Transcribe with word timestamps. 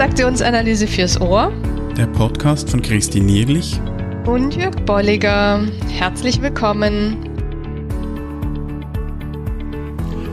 Transaktionsanalyse 0.00 0.86
fürs 0.86 1.20
Ohr. 1.20 1.52
Der 1.94 2.06
Podcast 2.06 2.70
von 2.70 2.80
Christine 2.80 3.26
Nierlich 3.26 3.78
und 4.24 4.56
Jörg 4.56 4.74
Bolliger. 4.86 5.60
Herzlich 5.90 6.40
willkommen. 6.40 7.18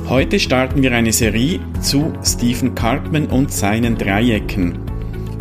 Heute 0.07 0.39
starten 0.39 0.81
wir 0.81 0.93
eine 0.93 1.11
Serie 1.11 1.59
zu 1.81 2.13
Stephen 2.23 2.75
Cartman 2.75 3.25
und 3.25 3.51
seinen 3.51 3.97
Dreiecken. 3.97 4.79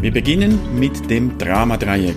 Wir 0.01 0.11
beginnen 0.11 0.59
mit 0.77 1.09
dem 1.09 1.38
Dramadreieck. 1.38 2.16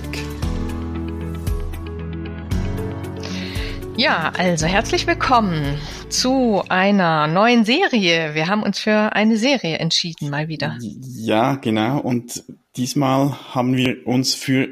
Ja, 3.98 4.32
also 4.36 4.66
herzlich 4.66 5.06
willkommen 5.06 5.78
zu 6.10 6.64
einer 6.70 7.28
neuen 7.28 7.66
Serie. 7.66 8.34
Wir 8.34 8.48
haben 8.48 8.64
uns 8.64 8.80
für 8.80 9.14
eine 9.14 9.38
Serie 9.38 9.78
entschieden, 9.78 10.30
mal 10.30 10.48
wieder. 10.48 10.78
Ja, 10.82 11.56
genau. 11.56 12.00
Und 12.00 12.44
diesmal 12.76 13.32
haben 13.54 13.78
wir 13.78 14.08
uns 14.08 14.34
für 14.34 14.70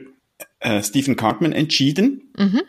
äh, 0.59 0.81
Stephen 0.81 1.15
Cartman 1.15 1.51
entschieden. 1.51 2.33
Mhm. 2.35 2.61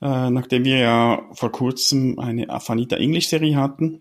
Äh, 0.00 0.30
nachdem 0.30 0.64
wir 0.64 0.78
ja 0.78 1.22
vor 1.32 1.52
kurzem 1.52 2.18
eine 2.18 2.48
Afanita 2.48 2.96
English 2.96 3.28
Serie 3.28 3.56
hatten. 3.56 4.00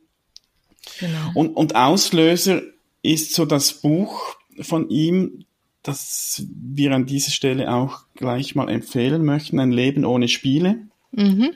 Genau. 0.99 1.31
Und, 1.33 1.55
und 1.55 1.75
Auslöser 1.75 2.61
ist 3.01 3.33
so 3.33 3.45
das 3.45 3.73
Buch 3.73 4.37
von 4.61 4.89
ihm, 4.89 5.45
das 5.83 6.43
wir 6.49 6.93
an 6.93 7.05
dieser 7.05 7.31
Stelle 7.31 7.73
auch 7.73 8.03
gleich 8.15 8.55
mal 8.55 8.69
empfehlen 8.69 9.25
möchten, 9.25 9.59
Ein 9.59 9.71
Leben 9.71 10.05
ohne 10.05 10.29
Spiele. 10.29 10.77
Mhm 11.11 11.51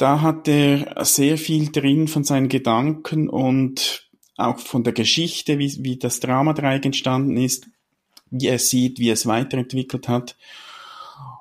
da 0.00 0.22
hat 0.22 0.48
er 0.48 1.04
sehr 1.04 1.36
viel 1.36 1.70
drin 1.70 2.08
von 2.08 2.24
seinen 2.24 2.48
Gedanken 2.48 3.28
und 3.28 4.08
auch 4.36 4.58
von 4.58 4.82
der 4.82 4.94
Geschichte, 4.94 5.58
wie, 5.58 5.76
wie 5.80 5.98
das 5.98 6.20
Dramadreieck 6.20 6.86
entstanden 6.86 7.36
ist, 7.36 7.66
wie 8.30 8.46
er 8.46 8.58
sieht, 8.58 8.98
wie 8.98 9.10
er 9.10 9.14
es 9.14 9.26
weiterentwickelt 9.26 10.08
hat. 10.08 10.36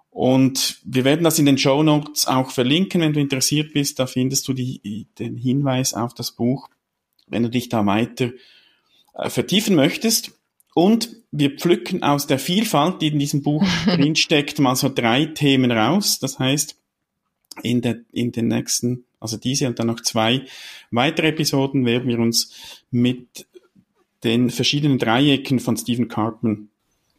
Und 0.09 0.81
wir 0.83 1.05
werden 1.05 1.23
das 1.23 1.39
in 1.39 1.45
den 1.45 1.57
Show 1.57 1.83
Notes 1.83 2.27
auch 2.27 2.51
verlinken, 2.51 2.99
wenn 2.99 3.13
du 3.13 3.21
interessiert 3.21 3.71
bist. 3.71 3.99
Da 3.99 4.07
findest 4.07 4.45
du 4.49 4.53
die, 4.53 5.07
den 5.17 5.37
Hinweis 5.37 5.93
auf 5.93 6.13
das 6.13 6.33
Buch, 6.33 6.67
wenn 7.27 7.43
du 7.43 7.49
dich 7.49 7.69
da 7.69 7.85
weiter 7.85 8.31
äh, 9.13 9.29
vertiefen 9.29 9.75
möchtest. 9.75 10.33
Und 10.73 11.15
wir 11.31 11.51
pflücken 11.51 12.03
aus 12.03 12.27
der 12.27 12.39
Vielfalt, 12.39 13.01
die 13.01 13.07
in 13.07 13.19
diesem 13.19 13.41
Buch 13.41 13.63
drinsteckt, 13.85 14.59
mal 14.59 14.75
so 14.75 14.89
drei 14.89 15.27
Themen 15.27 15.71
raus. 15.71 16.19
Das 16.19 16.39
heißt, 16.39 16.78
in, 17.63 17.81
der, 17.81 18.01
in 18.11 18.31
den 18.31 18.47
nächsten, 18.47 19.05
also 19.19 19.37
diese 19.37 19.67
und 19.67 19.79
dann 19.79 19.87
noch 19.87 20.01
zwei 20.01 20.45
weitere 20.91 21.29
Episoden 21.29 21.85
werden 21.85 22.07
wir 22.07 22.19
uns 22.19 22.83
mit 22.91 23.47
den 24.23 24.49
verschiedenen 24.49 24.97
Dreiecken 24.97 25.59
von 25.59 25.77
Stephen 25.77 26.07
Cartman 26.07 26.69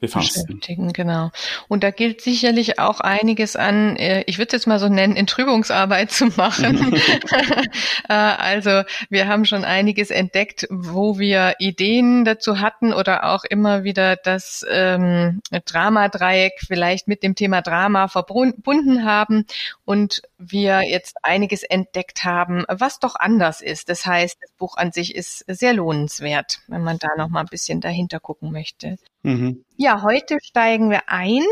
befassen. 0.00 0.46
Beschäftigen, 0.46 0.92
genau. 0.92 1.30
Und 1.68 1.84
da 1.84 1.90
gilt 1.90 2.20
sicherlich 2.22 2.78
auch 2.78 3.00
einiges 3.00 3.54
an, 3.54 3.96
äh, 3.96 4.24
ich 4.26 4.38
würde 4.38 4.48
es 4.48 4.52
jetzt 4.52 4.66
mal 4.66 4.78
so 4.78 4.88
nennen, 4.88 5.16
Entrübungsarbeit 5.16 6.10
zu 6.10 6.26
machen. 6.36 7.00
Äh, 8.08 8.14
also 8.14 8.82
wir 9.08 9.28
haben 9.28 9.44
schon 9.44 9.64
einiges 9.64 10.10
entdeckt, 10.10 10.66
wo 10.70 11.18
wir 11.18 11.56
Ideen 11.58 12.24
dazu 12.24 12.60
hatten 12.60 12.92
oder 12.92 13.24
auch 13.24 13.44
immer 13.44 13.84
wieder 13.84 14.16
das 14.16 14.64
ähm, 14.68 15.40
Dramadreieck 15.66 16.54
vielleicht 16.66 17.06
mit 17.08 17.22
dem 17.22 17.34
Thema 17.34 17.62
Drama 17.62 18.08
verbunden 18.08 19.04
haben 19.04 19.44
und 19.84 20.22
wir 20.38 20.82
jetzt 20.82 21.16
einiges 21.22 21.62
entdeckt 21.62 22.24
haben, 22.24 22.64
was 22.68 22.98
doch 22.98 23.16
anders 23.16 23.60
ist. 23.60 23.88
Das 23.88 24.06
heißt, 24.06 24.38
das 24.40 24.52
Buch 24.52 24.76
an 24.76 24.92
sich 24.92 25.14
ist 25.14 25.44
sehr 25.46 25.74
lohnenswert, 25.74 26.60
wenn 26.68 26.82
man 26.82 26.98
da 26.98 27.08
noch 27.16 27.28
mal 27.28 27.40
ein 27.40 27.46
bisschen 27.46 27.80
dahinter 27.80 28.18
gucken 28.18 28.50
möchte. 28.50 28.96
Mhm. 29.22 29.64
Ja, 29.76 30.02
heute 30.02 30.38
steigen 30.42 30.90
wir 30.90 31.08
ein 31.08 31.42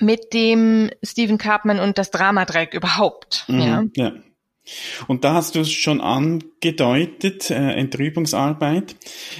mit 0.00 0.32
dem 0.32 0.90
Stephen 1.02 1.38
Cartman 1.38 1.78
und 1.78 1.98
das 1.98 2.10
Dramadreieck 2.10 2.74
überhaupt. 2.74 3.44
Mhm, 3.48 3.60
ja. 3.60 3.84
ja. 3.96 4.12
Und 5.08 5.24
da 5.24 5.34
hast 5.34 5.54
du 5.54 5.60
es 5.60 5.70
schon 5.70 6.00
angedeutet, 6.00 7.50
äh, 7.50 7.72
Entrübungsarbeit. 7.72 8.96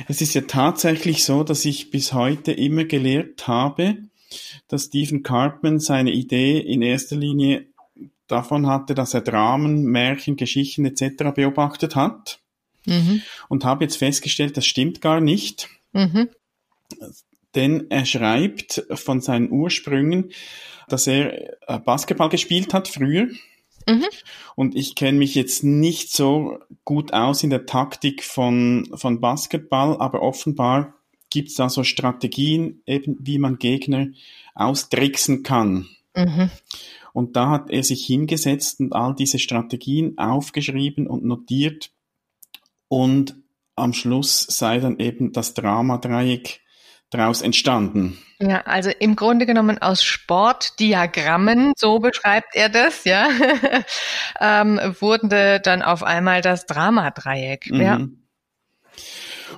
Es 0.07 0.21
ist 0.21 0.35
ja 0.35 0.43
tatsächlich 0.43 1.25
so, 1.25 1.45
dass 1.45 1.65
ich 1.65 1.91
bis 1.91 2.13
heute 2.13 2.53
immer 2.53 2.85
gelehrt 2.85 3.49
habe, 3.49 3.97
dass 4.69 4.85
Stephen 4.85 5.23
Cartman 5.23 5.81
seine 5.81 6.13
Idee 6.13 6.59
in 6.59 6.83
erster 6.83 7.17
Linie 7.17 7.67
davon 8.27 8.67
hatte, 8.67 8.95
dass 8.95 9.15
er 9.15 9.23
Dramen, 9.23 9.85
Märchen, 9.85 10.37
Geschichten 10.37 10.85
etc. 10.85 11.35
beobachtet 11.35 11.97
hat. 11.97 12.41
Mhm. 12.85 13.23
Und 13.49 13.65
habe 13.65 13.85
jetzt 13.85 13.97
festgestellt, 13.97 14.59
das 14.59 14.67
stimmt 14.67 15.01
gar 15.01 15.21
nicht. 15.21 15.69
Mhm 15.93 16.29
denn 17.55 17.87
er 17.91 18.05
schreibt 18.05 18.85
von 18.95 19.21
seinen 19.21 19.51
Ursprüngen, 19.51 20.31
dass 20.89 21.07
er 21.07 21.69
äh, 21.69 21.79
Basketball 21.79 22.29
gespielt 22.29 22.75
hat 22.75 22.89
früher. 22.89 23.29
Mhm. 23.89 24.05
Und 24.57 24.77
ich 24.77 24.95
kenne 24.95 25.19
mich 25.19 25.35
jetzt 25.35 25.65
nicht 25.65 26.11
so 26.11 26.59
gut 26.85 27.13
aus 27.13 27.43
in 27.43 27.51
der 27.51 27.67
Taktik 27.67 28.23
von, 28.23 28.89
von 28.95 29.21
Basketball, 29.21 29.97
aber 29.99 30.23
offenbar 30.23 30.95
gibt 31.31 31.49
es 31.49 31.55
da 31.55 31.69
so 31.69 31.85
Strategien, 31.85 32.83
eben 32.87 33.17
wie 33.21 33.39
man 33.39 33.59
Gegner 33.59 34.09
austricksen 34.55 35.43
kann. 35.43 35.89
Mhm. 36.15 36.51
Und 37.13 37.37
da 37.37 37.51
hat 37.51 37.71
er 37.71 37.83
sich 37.83 38.05
hingesetzt 38.07 38.81
und 38.81 38.93
all 38.93 39.15
diese 39.15 39.39
Strategien 39.39 40.19
aufgeschrieben 40.19 41.07
und 41.07 41.25
notiert. 41.25 41.91
Und 42.89 43.37
am 43.77 43.93
Schluss 43.93 44.47
sei 44.49 44.79
dann 44.79 44.99
eben 44.99 45.33
das 45.33 45.55
Drama-Dreieck 45.55 46.61
daraus 47.17 47.43
entstanden? 47.43 48.19
Ja, 48.41 48.63
also 48.63 48.91
im 48.99 49.17
Grunde 49.17 49.47
genommen 49.47 49.81
aus 49.81 50.03
Sportdiagrammen, 50.03 51.73
so 51.77 51.99
beschreibt 52.01 52.55
er 52.55 52.69
das, 52.69 53.05
ja, 53.05 53.29
ähm, 54.41 54.81
wurde 55.01 55.61
dann 55.61 55.83
auf 55.83 56.03
einmal 56.03 56.43
das 56.43 56.67
Dramadreieck. 56.67 57.71
Mhm. 57.71 57.81
Ja. 57.81 58.07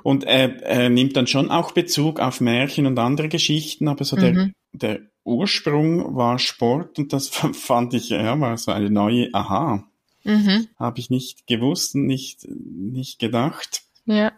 Und 0.03 0.25
er, 0.25 0.63
er 0.63 0.89
nimmt 0.89 1.17
dann 1.17 1.27
schon 1.27 1.51
auch 1.51 1.73
Bezug 1.73 2.21
auf 2.21 2.41
Märchen 2.41 2.87
und 2.87 2.99
andere 2.99 3.29
Geschichten, 3.29 3.89
aber 3.89 4.05
so 4.05 4.17
mhm. 4.17 4.21
der, 4.21 4.51
der 4.73 5.01
Ursprung 5.25 6.15
war 6.15 6.39
Sport 6.39 6.99
und 6.99 7.13
das 7.13 7.29
fand 7.53 7.95
ich, 7.95 8.11
ja, 8.11 8.39
war 8.39 8.57
so 8.59 8.73
eine 8.73 8.91
neue 8.91 9.33
Aha. 9.33 9.85
Mhm. 10.25 10.69
Habe 10.79 10.99
ich 10.99 11.09
nicht 11.09 11.47
gewusst 11.47 11.95
und 11.95 12.07
nicht, 12.07 12.47
nicht 12.49 13.19
gedacht. 13.19 13.83
Ja. 14.05 14.33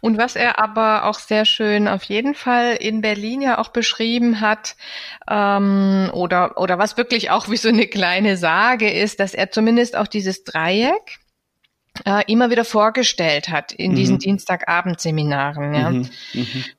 Und 0.00 0.18
was 0.18 0.36
er 0.36 0.58
aber 0.58 1.04
auch 1.04 1.18
sehr 1.18 1.44
schön 1.44 1.88
auf 1.88 2.04
jeden 2.04 2.34
Fall 2.34 2.74
in 2.74 3.00
Berlin 3.00 3.40
ja 3.42 3.58
auch 3.58 3.68
beschrieben 3.68 4.40
hat, 4.40 4.76
ähm, 5.30 6.10
oder, 6.12 6.58
oder 6.58 6.78
was 6.78 6.96
wirklich 6.96 7.30
auch 7.30 7.48
wie 7.48 7.56
so 7.56 7.68
eine 7.68 7.86
kleine 7.86 8.36
Sage 8.36 8.90
ist, 8.90 9.20
dass 9.20 9.34
er 9.34 9.50
zumindest 9.50 9.96
auch 9.96 10.06
dieses 10.06 10.44
Dreieck 10.44 11.20
äh, 12.04 12.22
immer 12.26 12.50
wieder 12.50 12.64
vorgestellt 12.64 13.48
hat 13.48 13.72
in 13.72 13.92
mhm. 13.92 13.96
diesen 13.96 14.18
Dienstagabendseminaren, 14.18 15.74
ja, 15.74 15.90
mhm. 15.90 16.08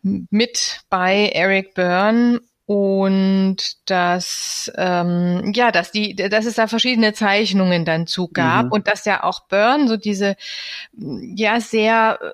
Mhm. 0.02 0.28
mit 0.32 0.82
bei 0.90 1.30
Eric 1.34 1.76
Byrne 1.76 2.42
und 2.66 3.58
dass 3.90 4.72
ähm, 4.78 5.52
ja, 5.54 5.72
dass 5.72 5.92
die, 5.92 6.16
dass 6.16 6.46
es 6.46 6.56
da 6.56 6.68
verschiedene 6.68 7.14
Zeichnungen 7.14 7.84
dann 7.86 8.08
zu 8.08 8.30
gab 8.30 8.68
mhm. 8.68 8.72
und 8.72 8.88
dass 8.88 9.06
ja 9.06 9.24
auch 9.24 9.48
Byrne 9.48 9.88
so 9.88 9.98
diese 9.98 10.36
ja 10.98 11.60
sehr 11.60 12.34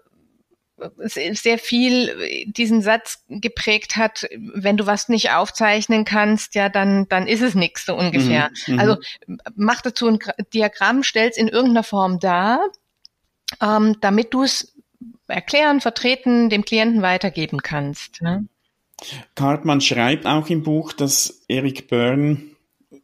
sehr 0.98 1.58
viel 1.58 2.46
diesen 2.46 2.82
Satz 2.82 3.24
geprägt 3.28 3.96
hat, 3.96 4.28
wenn 4.54 4.78
du 4.78 4.86
was 4.86 5.10
nicht 5.10 5.32
aufzeichnen 5.32 6.06
kannst, 6.06 6.56
ja, 6.56 6.70
dann, 6.70 7.08
dann 7.10 7.28
ist 7.28 7.42
es 7.42 7.56
nichts, 7.56 7.86
so 7.86 7.96
ungefähr. 7.96 8.52
Mhm, 8.68 8.74
mhm. 8.74 8.80
also 8.80 8.98
mach 9.56 9.82
dazu 9.82 10.08
ein 10.08 10.20
Diagramm, 10.54 11.04
stell's 11.04 11.38
in 11.38 11.48
irgendeiner 11.48 11.84
Form 11.84 12.20
dar, 12.20 12.60
ähm, 13.62 13.98
damit 14.02 14.34
du 14.34 14.44
es 14.44 14.76
erklären, 15.28 15.82
vertreten, 15.82 16.50
dem 16.50 16.66
Klienten 16.66 17.02
weitergeben 17.02 17.62
kannst. 17.62 18.22
Ne? 18.22 18.48
Cartman 19.36 19.82
schreibt 19.82 20.26
auch 20.26 20.50
im 20.50 20.64
Buch, 20.64 20.94
dass 20.94 21.44
Eric 21.48 21.88
Byrne 21.88 22.42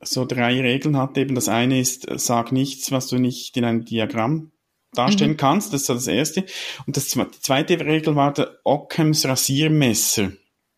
so 0.02 0.26
drei 0.26 0.60
Regeln 0.62 0.98
hat. 0.98 1.18
Eben 1.18 1.36
das 1.36 1.48
eine 1.50 1.80
ist, 1.80 2.08
sag 2.20 2.52
nichts, 2.52 2.92
was 2.92 3.08
du 3.08 3.18
nicht 3.18 3.56
in 3.58 3.66
einem 3.66 3.86
Diagramm 3.86 4.52
darstellen 4.96 5.32
mhm. 5.32 5.38
kannst. 5.38 5.74
Das 5.74 5.82
ist 5.82 5.90
das 5.90 6.08
erste. 6.08 6.46
Und 6.86 6.98
das, 6.98 7.08
die 7.08 7.42
zweite 7.42 7.80
Regel 7.80 8.16
war 8.16 8.34
der 8.34 8.60
Ockhams 8.64 9.26
Rasiermesser. 9.26 10.32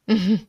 Mhm. 0.06 0.42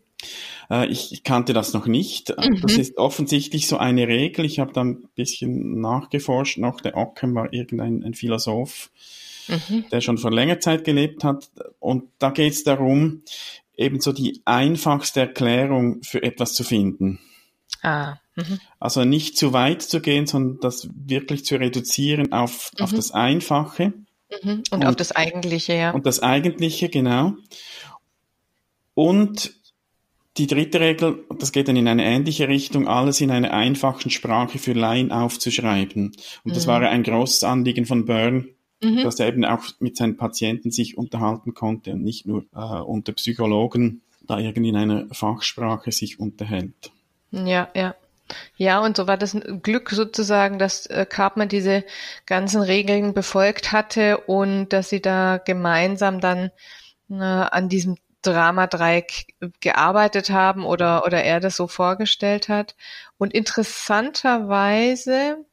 Äh, 0.71 0.87
ich, 0.89 1.13
ich, 1.13 1.25
kannte 1.25 1.53
das 1.53 1.73
noch 1.73 1.87
nicht. 1.87 2.31
Mhm. 2.37 2.61
Das 2.61 2.77
ist 2.77 2.97
offensichtlich 2.99 3.67
so 3.67 3.79
eine 3.79 4.09
Regel. 4.09 4.45
Ich 4.45 4.59
habe 4.59 4.73
da 4.73 4.83
ein 4.83 5.09
bisschen 5.15 5.81
nachgeforscht. 5.81 6.59
Noch 6.59 6.81
der 6.81 6.97
Ockham 6.97 7.35
war 7.35 7.53
irgendein 7.53 8.03
ein 8.05 8.15
Philosoph, 8.15 8.91
mhm. 9.49 9.85
der 9.91 10.01
schon 10.01 10.19
vor 10.19 10.31
längerer 10.31 10.61
Zeit 10.61 10.85
gelebt 10.85 11.25
hat. 11.25 11.51
Und 11.79 12.05
da 12.19 12.31
geht 12.31 12.53
es 12.53 12.65
darum, 12.65 13.23
eben 13.77 14.01
so 14.01 14.13
die 14.13 14.43
einfachste 14.45 15.21
Erklärung 15.21 16.03
für 16.03 16.23
etwas 16.23 16.55
zu 16.55 16.65
finden. 16.65 17.21
Ah. 17.83 18.17
Mhm. 18.39 18.61
Also 18.79 19.05
nicht 19.05 19.37
zu 19.37 19.53
weit 19.53 19.83
zu 19.83 20.01
gehen, 20.01 20.27
sondern 20.27 20.61
das 20.61 20.89
wirklich 20.95 21.45
zu 21.45 21.57
reduzieren 21.57 22.33
auf, 22.33 22.71
mhm. 22.79 22.85
auf 22.85 22.93
das 22.93 23.11
Einfache. 23.11 23.93
Mhm. 24.43 24.51
Und, 24.51 24.73
und, 24.73 24.87
auf 24.87 24.97
das 24.97 25.13
Eigentliche, 25.13 25.75
ja. 25.75 25.91
Und 25.91 26.07
das 26.07 26.21
Eigentliche, 26.23 26.89
genau. 26.89 27.35
Und 28.95 29.55
die 30.37 30.47
dritte 30.47 30.79
Regel, 30.79 31.25
das 31.39 31.51
geht 31.51 31.67
dann 31.67 31.77
in 31.77 31.89
eine 31.89 32.05
ähnliche 32.05 32.47
Richtung, 32.47 32.87
alles 32.87 33.21
in 33.21 33.31
einer 33.31 33.53
einfachen 33.53 34.11
Sprache 34.11 34.59
für 34.59 34.73
Laien 34.73 35.11
aufzuschreiben. 35.11 36.13
Und 36.45 36.57
das 36.57 36.67
mhm. 36.67 36.71
war 36.71 36.81
ein 36.83 37.03
großes 37.03 37.43
Anliegen 37.43 37.87
von 37.87 38.05
Byrne, 38.05 38.47
mhm. 38.81 39.03
dass 39.03 39.19
er 39.19 39.29
eben 39.29 39.45
auch 39.45 39.65
mit 39.81 39.97
seinen 39.97 40.17
Patienten 40.17 40.71
sich 40.71 40.97
unterhalten 40.97 41.55
konnte 41.55 41.93
und 41.93 42.05
nicht 42.05 42.27
nur 42.27 42.45
äh, 42.55 42.59
unter 42.59 43.13
Psychologen 43.15 44.03
da 44.29 44.39
irgendwie 44.39 44.69
in 44.69 44.77
einer 44.77 45.07
Fachsprache 45.11 45.91
sich 45.91 46.21
unterhält. 46.21 46.93
Ja, 47.33 47.69
ja. 47.75 47.95
Ja, 48.57 48.81
und 48.81 48.97
so 48.97 49.07
war 49.07 49.17
das 49.17 49.35
ein 49.35 49.63
Glück 49.63 49.91
sozusagen, 49.91 50.59
dass 50.59 50.87
äh, 50.87 51.07
Cartman 51.09 51.49
diese 51.49 51.85
ganzen 52.27 52.63
Regeln 52.63 53.15
befolgt 53.15 53.73
hatte 53.73 54.19
und 54.19 54.71
dass 54.71 54.89
sie 54.91 55.01
da 55.01 55.39
gemeinsam 55.39 56.21
dann 56.21 56.51
äh, 57.11 57.15
an 57.15 57.69
diesem 57.69 57.97
Dramadreieck 58.23 59.27
gearbeitet 59.61 60.31
haben 60.31 60.65
oder, 60.65 61.05
oder 61.07 61.23
er 61.23 61.39
das 61.41 61.57
so 61.57 61.67
vorgestellt 61.69 62.49
hat. 62.49 62.75
Und 63.17 63.33
interessanterweise 63.33 65.45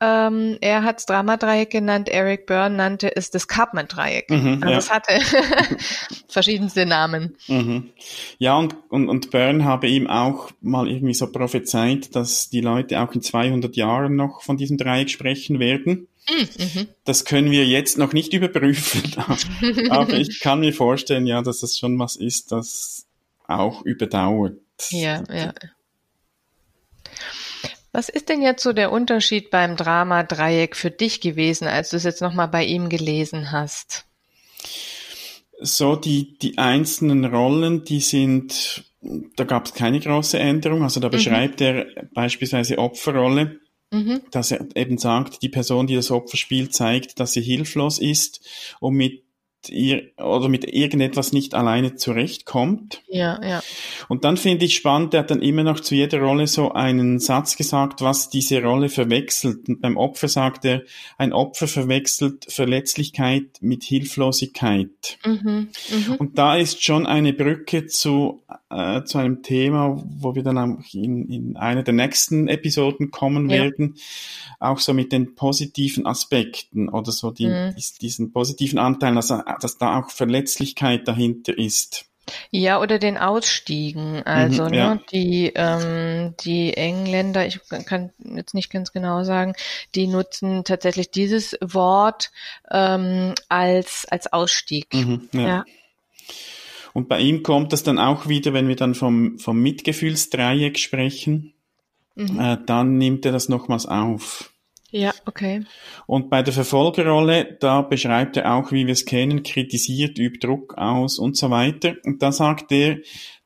ähm, 0.00 0.56
er 0.62 0.82
hat 0.82 1.00
es 1.00 1.06
Dramadreieck 1.06 1.70
genannt, 1.70 2.08
Eric 2.08 2.46
Byrne 2.46 2.76
nannte 2.76 3.14
es 3.14 3.30
das 3.30 3.48
Cartman-Dreieck. 3.48 4.30
Mhm, 4.30 4.58
also 4.62 4.72
ja. 4.72 4.78
es 4.78 4.90
hatte 4.90 5.18
verschiedenste 6.28 6.86
Namen. 6.86 7.36
Mhm. 7.48 7.90
Ja, 8.38 8.56
und, 8.56 8.74
und, 8.88 9.08
und 9.10 9.30
Byrne 9.30 9.64
habe 9.64 9.88
ihm 9.88 10.06
auch 10.06 10.50
mal 10.62 10.88
irgendwie 10.88 11.12
so 11.12 11.30
prophezeit, 11.30 12.14
dass 12.16 12.48
die 12.48 12.62
Leute 12.62 13.00
auch 13.00 13.12
in 13.14 13.20
200 13.20 13.76
Jahren 13.76 14.16
noch 14.16 14.40
von 14.40 14.56
diesem 14.56 14.78
Dreieck 14.78 15.10
sprechen 15.10 15.58
werden. 15.58 16.08
Mhm. 16.28 16.88
Das 17.04 17.26
können 17.26 17.50
wir 17.50 17.66
jetzt 17.66 17.98
noch 17.98 18.14
nicht 18.14 18.32
überprüfen, 18.32 19.02
aber 19.90 20.14
ich 20.14 20.40
kann 20.40 20.60
mir 20.60 20.72
vorstellen, 20.72 21.26
ja, 21.26 21.42
dass 21.42 21.60
das 21.60 21.76
schon 21.76 21.98
was 21.98 22.16
ist, 22.16 22.52
das 22.52 23.06
auch 23.46 23.82
überdauert. 23.84 24.56
Ja, 24.90 25.22
ja. 25.30 25.52
Was 27.92 28.08
ist 28.08 28.28
denn 28.28 28.40
jetzt 28.40 28.62
so 28.62 28.72
der 28.72 28.92
Unterschied 28.92 29.50
beim 29.50 29.76
Drama-Dreieck 29.76 30.76
für 30.76 30.90
dich 30.90 31.20
gewesen, 31.20 31.66
als 31.66 31.90
du 31.90 31.96
es 31.96 32.04
jetzt 32.04 32.20
nochmal 32.20 32.48
bei 32.48 32.64
ihm 32.64 32.88
gelesen 32.88 33.50
hast? 33.50 34.06
So, 35.60 35.96
die, 35.96 36.38
die 36.38 36.56
einzelnen 36.56 37.24
Rollen, 37.24 37.84
die 37.84 38.00
sind, 38.00 38.84
da 39.36 39.44
gab 39.44 39.66
es 39.66 39.74
keine 39.74 39.98
große 39.98 40.38
Änderung. 40.38 40.84
Also 40.84 41.00
da 41.00 41.08
mhm. 41.08 41.12
beschreibt 41.12 41.60
er 41.60 41.86
beispielsweise 42.14 42.78
Opferrolle, 42.78 43.58
mhm. 43.90 44.22
dass 44.30 44.52
er 44.52 44.64
eben 44.76 44.96
sagt, 44.96 45.42
die 45.42 45.48
Person, 45.48 45.86
die 45.86 45.96
das 45.96 46.10
Opfer 46.10 46.36
spielt, 46.36 46.72
zeigt, 46.72 47.18
dass 47.18 47.32
sie 47.32 47.42
hilflos 47.42 47.98
ist 47.98 48.40
und 48.78 48.94
mit 48.94 49.24
ihr 49.68 50.10
oder 50.16 50.48
mit 50.48 50.64
irgendetwas 50.64 51.32
nicht 51.32 51.54
alleine 51.54 51.96
zurechtkommt. 51.96 53.02
Ja, 53.08 53.40
ja. 53.42 53.62
Und 54.08 54.24
dann 54.24 54.36
finde 54.36 54.64
ich 54.64 54.76
spannend, 54.76 55.12
er 55.14 55.20
hat 55.20 55.30
dann 55.30 55.42
immer 55.42 55.62
noch 55.62 55.80
zu 55.80 55.94
jeder 55.94 56.20
Rolle 56.20 56.46
so 56.46 56.72
einen 56.72 57.18
Satz 57.18 57.56
gesagt, 57.56 58.00
was 58.00 58.30
diese 58.30 58.62
Rolle 58.62 58.88
verwechselt. 58.88 59.68
Und 59.68 59.80
beim 59.80 59.96
Opfer 59.96 60.28
sagt 60.28 60.64
er, 60.64 60.82
ein 61.18 61.32
Opfer 61.32 61.68
verwechselt 61.68 62.46
Verletzlichkeit 62.48 63.58
mit 63.60 63.84
Hilflosigkeit. 63.84 65.18
Mhm, 65.24 65.68
mh. 65.90 66.16
Und 66.18 66.38
da 66.38 66.56
ist 66.56 66.82
schon 66.82 67.06
eine 67.06 67.32
Brücke 67.32 67.86
zu, 67.86 68.42
äh, 68.70 69.02
zu 69.04 69.18
einem 69.18 69.42
Thema, 69.42 70.02
wo 70.18 70.34
wir 70.34 70.42
dann 70.42 70.58
auch 70.58 70.94
in, 70.94 71.28
in 71.28 71.56
einer 71.56 71.82
der 71.82 71.94
nächsten 71.94 72.48
Episoden 72.48 73.10
kommen 73.10 73.50
ja. 73.50 73.62
werden, 73.62 73.96
auch 74.58 74.78
so 74.78 74.94
mit 74.94 75.12
den 75.12 75.34
positiven 75.34 76.06
Aspekten 76.06 76.88
oder 76.88 77.12
so 77.12 77.30
die, 77.30 77.46
mhm. 77.46 77.74
diesen 78.00 78.32
positiven 78.32 78.78
Anteilen, 78.78 79.16
also 79.16 79.40
dass 79.60 79.78
da 79.78 79.98
auch 79.98 80.10
Verletzlichkeit 80.10 81.06
dahinter 81.08 81.56
ist. 81.56 82.06
Ja, 82.50 82.80
oder 82.80 82.98
den 82.98 83.18
Ausstiegen. 83.18 84.22
Also 84.24 84.66
mhm, 84.66 84.74
ja. 84.74 84.94
ne, 84.94 85.00
die, 85.12 85.52
ähm, 85.54 86.34
die 86.44 86.76
Engländer, 86.76 87.46
ich 87.46 87.60
kann 87.86 88.10
jetzt 88.18 88.54
nicht 88.54 88.70
ganz 88.70 88.92
genau 88.92 89.24
sagen, 89.24 89.54
die 89.94 90.06
nutzen 90.06 90.64
tatsächlich 90.64 91.10
dieses 91.10 91.56
Wort 91.60 92.30
ähm, 92.70 93.34
als, 93.48 94.06
als 94.08 94.32
Ausstieg. 94.32 94.92
Mhm, 94.94 95.28
ja. 95.32 95.40
ja. 95.40 95.64
Und 96.92 97.08
bei 97.08 97.20
ihm 97.20 97.42
kommt 97.42 97.72
das 97.72 97.82
dann 97.82 97.98
auch 97.98 98.26
wieder, 98.26 98.52
wenn 98.52 98.68
wir 98.68 98.76
dann 98.76 98.94
vom, 98.94 99.38
vom 99.38 99.60
Mitgefühlsdreieck 99.60 100.78
sprechen, 100.78 101.54
mhm. 102.16 102.40
äh, 102.40 102.58
dann 102.66 102.98
nimmt 102.98 103.24
er 103.24 103.32
das 103.32 103.48
nochmals 103.48 103.86
auf. 103.86 104.52
Ja, 104.90 105.12
okay. 105.26 105.64
Und 106.06 106.30
bei 106.30 106.42
der 106.42 106.52
Verfolgerrolle, 106.52 107.56
da 107.60 107.82
beschreibt 107.82 108.36
er 108.36 108.54
auch, 108.54 108.72
wie 108.72 108.86
wir 108.86 108.92
es 108.92 109.04
kennen, 109.04 109.42
kritisiert, 109.42 110.18
übt 110.18 110.46
Druck 110.46 110.76
aus 110.76 111.18
und 111.18 111.36
so 111.36 111.50
weiter. 111.50 111.94
Und 112.04 112.22
da 112.22 112.32
sagt 112.32 112.72
er, 112.72 112.98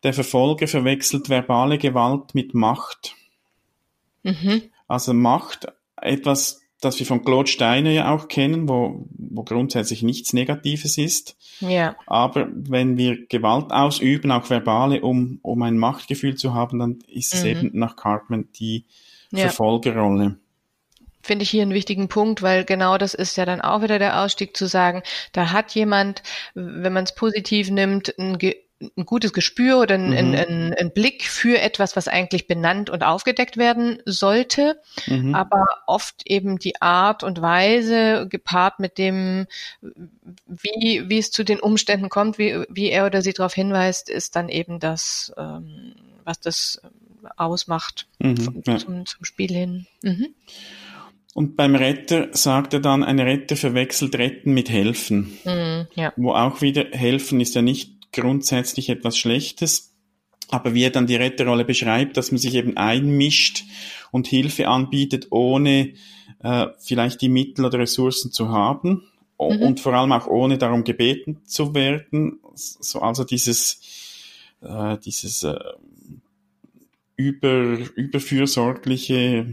der 0.03 0.15
Verfolger 0.15 0.67
verwechselt 0.67 1.29
verbale 1.29 1.79
Gewalt 1.79 2.35
mit 2.35 2.55
Macht. 2.55 3.15
Mhm. 4.23 4.63
Also 4.89 5.13
Macht, 5.13 5.67
etwas, 6.01 6.63
das 6.81 6.99
wir 6.99 7.07
von 7.07 7.25
Claude 7.25 7.51
Steiner 7.51 7.91
ja 7.91 8.15
auch 8.15 8.29
kennen, 8.29 8.69
wo, 8.69 9.07
wo 9.11 9.43
grundsätzlich 9.43 10.03
nichts 10.03 10.33
Negatives 10.33 10.97
ist. 10.97 11.37
Ja. 11.61 11.97
Aber 12.07 12.49
wenn 12.55 12.97
wir 12.97 13.27
Gewalt 13.27 13.71
ausüben, 13.71 14.31
auch 14.31 14.49
verbale, 14.49 15.03
um, 15.03 15.41
um 15.43 15.63
ein 15.63 15.79
Machtgefühl 15.79 16.37
zu 16.37 16.55
haben, 16.55 16.79
dann 16.79 16.99
ist 17.07 17.35
es 17.35 17.43
mhm. 17.43 17.49
eben 17.49 17.71
nach 17.75 17.97
Cartman 17.97 18.49
die 18.59 18.87
ja. 19.31 19.49
Verfolgerrolle 19.49 20.39
finde 21.25 21.43
ich 21.45 21.51
hier 21.51 21.63
einen 21.63 21.75
wichtigen 21.75 22.09
Punkt, 22.09 22.43
weil 22.43 22.65
genau 22.65 22.99
das 22.99 23.15
ist 23.15 23.37
ja 23.37 23.47
dann 23.47 23.61
auch 23.61 23.83
wieder 23.83 23.99
der 23.99 24.21
Ausstieg 24.23 24.57
zu 24.57 24.67
sagen, 24.67 25.03
da 25.33 25.53
hat 25.53 25.75
jemand, 25.75 26.23
wenn 26.55 26.93
man 26.93 27.05
es 27.05 27.15
positiv 27.15 27.71
nimmt, 27.71 28.15
ein, 28.19 28.39
ein, 28.97 29.07
gutes 29.07 29.33
Gespür 29.33 29.81
oder 29.81 29.95
ein, 29.95 30.11
mhm. 30.11 30.35
ein, 30.35 30.75
ein, 30.75 30.93
Blick 30.93 31.25
für 31.25 31.61
etwas, 31.61 31.97
was 31.97 32.09
eigentlich 32.09 32.47
benannt 32.47 32.91
und 32.91 33.03
aufgedeckt 33.03 33.57
werden 33.57 34.03
sollte, 34.05 34.81
mhm. 35.07 35.35
aber 35.35 35.65
oft 35.87 36.23
eben 36.27 36.59
die 36.59 36.83
Art 36.83 37.23
und 37.23 37.41
Weise 37.41 38.29
gepaart 38.29 38.81
mit 38.81 38.99
dem, 38.99 39.47
wie, 40.47 41.05
wie 41.09 41.19
es 41.19 41.31
zu 41.31 41.43
den 41.43 41.61
Umständen 41.61 42.11
kommt, 42.11 42.37
wie, 42.37 42.65
wie 42.69 42.91
er 42.91 43.07
oder 43.07 43.23
sie 43.23 43.33
darauf 43.33 43.55
hinweist, 43.55 44.11
ist 44.11 44.37
dann 44.37 44.51
eben 44.51 44.79
das, 44.79 45.33
ähm, 45.39 45.95
was 46.25 46.41
das 46.41 46.83
ausmacht 47.37 48.07
mhm, 48.19 48.63
ja. 48.67 48.79
zum, 48.79 49.07
zum 49.07 49.25
Spiel 49.25 49.53
hin. 49.53 49.87
Mhm. 50.03 50.35
Und 51.35 51.57
beim 51.57 51.75
Retter 51.75 52.29
sagt 52.33 52.75
er 52.75 52.81
dann, 52.81 53.03
ein 53.03 53.19
Retter 53.19 53.57
verwechselt 53.57 54.17
Retten 54.17 54.55
mit 54.55 54.71
Helfen. 54.71 55.37
Mhm, 55.45 55.89
ja. 55.95 56.13
Wo 56.17 56.33
auch 56.33 56.63
wieder 56.63 56.87
Helfen 56.93 57.41
ist 57.41 57.57
ja 57.57 57.63
nicht 57.63 58.13
grundsätzlich 58.13 58.89
etwas 58.89 59.19
Schlechtes. 59.19 59.93
Aber 60.51 60.75
wie 60.75 60.85
er 60.85 60.91
dann 60.91 61.09
die 61.09 61.17
Retterrolle 61.17 61.65
beschreibt, 61.65 62.17
dass 62.17 62.31
man 62.31 62.39
sich 62.39 62.55
eben 62.55 62.77
einmischt 62.77 63.65
und 64.13 64.29
Hilfe 64.29 64.69
anbietet, 64.69 65.29
ohne 65.31 65.95
äh, 66.45 66.67
vielleicht 66.79 67.21
die 67.21 67.29
Mittel 67.29 67.65
oder 67.65 67.81
Ressourcen 67.81 68.31
zu 68.31 68.51
haben 68.51 69.03
mhm. 69.41 69.63
und 69.63 69.81
vor 69.81 69.95
allem 69.95 70.13
auch 70.13 70.29
ohne 70.29 70.57
darum 70.57 70.85
gebeten 70.85 71.41
zu 71.45 71.75
werden. 71.75 72.39
So, 72.55 73.01
also 73.01 73.25
dieses, 73.25 73.81
äh, 74.61 74.99
dieses 74.99 75.43
äh, 75.43 75.57
über, 77.17 77.79
überfürsorgliche 77.97 79.47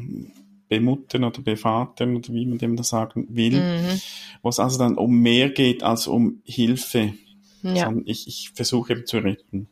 bemuttern 0.71 1.25
oder 1.25 1.41
bevatern 1.41 2.15
oder 2.15 2.33
wie 2.33 2.45
man 2.45 2.57
dem 2.57 2.77
das 2.77 2.87
sagen 2.87 3.27
will, 3.29 3.59
mhm. 3.59 4.01
wo 4.41 4.47
es 4.47 4.57
also 4.57 4.79
dann 4.79 4.97
um 4.97 5.19
mehr 5.19 5.49
geht 5.49 5.83
als 5.83 6.07
um 6.07 6.41
Hilfe. 6.45 7.13
Ja. 7.61 7.93
Ich, 8.05 8.25
ich 8.25 8.51
versuche 8.55 8.93
eben 8.93 9.05
zu 9.05 9.17
retten. 9.17 9.67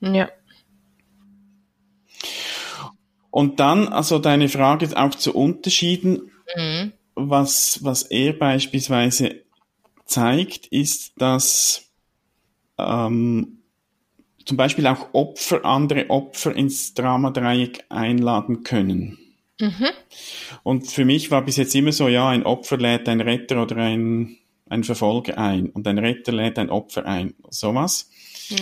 Ja. 0.00 0.28
Und 3.30 3.58
dann, 3.58 3.88
also 3.88 4.20
deine 4.20 4.48
Frage 4.48 4.88
auch 4.96 5.16
zu 5.16 5.34
Unterschieden, 5.34 6.30
mhm. 6.56 6.92
was, 7.16 7.82
was 7.82 8.04
er 8.04 8.32
beispielsweise 8.32 9.42
zeigt, 10.04 10.68
ist, 10.68 11.20
dass 11.20 11.90
ähm, 12.78 13.62
zum 14.44 14.56
Beispiel 14.56 14.86
auch 14.86 15.12
Opfer 15.12 15.64
andere 15.64 16.08
Opfer 16.08 16.54
ins 16.54 16.94
Dramadreieck 16.94 17.84
einladen 17.88 18.62
können. 18.62 19.18
Mhm. 19.60 19.88
Und 20.62 20.90
für 20.90 21.04
mich 21.04 21.30
war 21.30 21.44
bis 21.44 21.56
jetzt 21.56 21.74
immer 21.74 21.92
so, 21.92 22.08
ja, 22.08 22.28
ein 22.28 22.44
Opfer 22.44 22.76
lädt 22.76 23.08
ein 23.08 23.20
Retter 23.20 23.62
oder 23.62 23.76
ein, 23.76 24.36
ein 24.68 24.84
Verfolger 24.84 25.38
ein 25.38 25.70
und 25.70 25.86
ein 25.86 25.98
Retter 25.98 26.32
lädt 26.32 26.58
ein 26.58 26.70
Opfer 26.70 27.06
ein. 27.06 27.34
Sowas. 27.50 28.10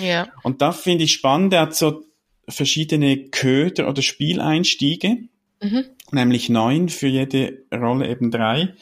Ja. 0.01 0.29
Und 0.43 0.63
da 0.63 0.73
finde 0.73 1.05
ich 1.05 1.13
spannend, 1.13 1.53
er 1.53 1.63
hat 1.63 1.75
so 1.75 2.05
verschiedene 2.49 3.29
Köder 3.29 3.89
oder 3.89 4.03
Spieleinstiege, 4.03 5.19
mhm. 5.63 5.85
nämlich 6.13 6.49
neun 6.49 6.89
für 6.89 7.09
jede 7.09 7.65
Rolle 7.73 8.09
eben 8.09 8.31
drei, 8.31 8.75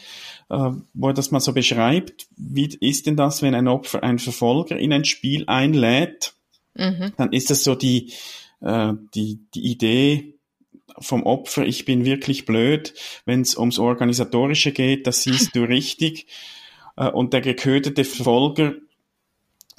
äh, 0.51 0.71
wo 0.93 1.09
er 1.09 1.15
das 1.15 1.31
mal 1.31 1.41
so 1.41 1.53
beschreibt. 1.53 2.27
Wie 2.37 2.77
ist 2.81 3.07
denn 3.07 3.17
das, 3.17 3.43
wenn 3.43 3.55
ein 3.55 3.69
Opfer 3.69 4.03
einen 4.03 4.19
Verfolger 4.19 4.77
in 4.77 4.93
ein 4.93 5.05
Spiel 5.05 5.45
einlädt? 5.47 6.35
Mhm. 6.75 7.13
Dann 7.17 7.33
ist 7.33 7.51
das 7.51 7.65
so 7.65 7.75
die, 7.75 8.13
äh, 8.61 8.93
die, 9.15 9.41
die 9.55 9.71
Idee, 9.71 10.35
vom 10.99 11.25
Opfer, 11.25 11.65
ich 11.65 11.85
bin 11.85 12.05
wirklich 12.05 12.45
blöd, 12.45 12.95
wenn 13.25 13.41
es 13.43 13.57
ums 13.57 13.79
Organisatorische 13.79 14.73
geht, 14.73 15.07
das 15.07 15.23
siehst 15.23 15.55
du 15.55 15.63
richtig. 15.69 16.27
Äh, 16.97 17.11
und 17.11 17.33
der 17.33 17.41
geköderte 17.41 18.05
Verfolger 18.05 18.75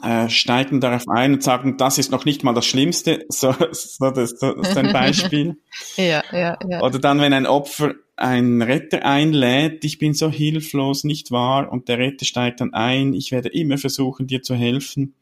äh, 0.01 0.27
steigen 0.29 0.81
darauf 0.81 1.07
ein 1.07 1.33
und 1.33 1.43
sagen, 1.43 1.77
das 1.77 1.97
ist 1.97 2.11
noch 2.11 2.25
nicht 2.25 2.43
mal 2.43 2.53
das 2.53 2.65
Schlimmste. 2.65 3.25
So, 3.29 3.53
so, 3.71 4.11
das, 4.11 4.35
das 4.35 4.55
ist 4.69 4.77
ein 4.77 4.91
Beispiel. 4.93 5.57
ja, 5.95 6.23
ja, 6.31 6.57
ja. 6.67 6.81
Oder 6.81 6.99
dann, 6.99 7.19
wenn 7.19 7.33
ein 7.33 7.47
Opfer 7.47 7.95
einen 8.15 8.61
Retter 8.61 9.05
einlädt, 9.05 9.83
ich 9.85 9.97
bin 9.97 10.13
so 10.13 10.29
hilflos, 10.29 11.03
nicht 11.03 11.31
wahr? 11.31 11.71
Und 11.71 11.87
der 11.87 11.97
Retter 11.97 12.25
steigt 12.25 12.61
dann 12.61 12.73
ein, 12.73 13.13
ich 13.13 13.31
werde 13.31 13.49
immer 13.49 13.77
versuchen, 13.77 14.27
dir 14.27 14.43
zu 14.43 14.55
helfen. 14.55 15.15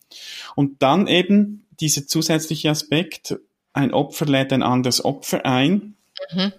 Und 0.55 0.81
dann 0.81 1.07
eben 1.07 1.65
dieser 1.79 2.05
zusätzliche 2.05 2.69
Aspekt, 2.69 3.38
ein 3.74 3.94
Opfer 3.94 4.25
lädt 4.25 4.54
ein 4.54 4.63
anderes 4.63 5.04
Opfer 5.04 5.46
ein. 5.46 5.96
Mhm 6.34 6.54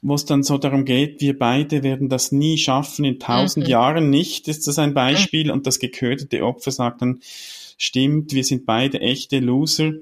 wo 0.00 0.14
es 0.14 0.24
dann 0.24 0.42
so 0.42 0.58
darum 0.58 0.84
geht, 0.84 1.20
wir 1.20 1.38
beide 1.38 1.82
werden 1.82 2.08
das 2.08 2.32
nie 2.32 2.58
schaffen, 2.58 3.04
in 3.04 3.18
tausend 3.18 3.66
mhm. 3.66 3.70
Jahren 3.70 4.10
nicht, 4.10 4.48
ist 4.48 4.66
das 4.66 4.78
ein 4.78 4.94
Beispiel. 4.94 5.50
Und 5.50 5.66
das 5.66 5.78
geköderte 5.78 6.44
Opfer 6.44 6.70
sagt 6.70 7.02
dann, 7.02 7.20
stimmt, 7.78 8.32
wir 8.32 8.44
sind 8.44 8.66
beide 8.66 9.00
echte 9.00 9.38
Loser. 9.38 9.92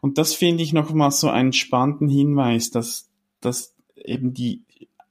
Und 0.00 0.18
das 0.18 0.34
finde 0.34 0.62
ich 0.62 0.72
nochmal 0.72 1.10
so 1.10 1.28
einen 1.28 1.52
spannenden 1.52 2.08
Hinweis, 2.08 2.70
dass, 2.70 3.08
dass 3.40 3.74
eben 3.96 4.34
die 4.34 4.62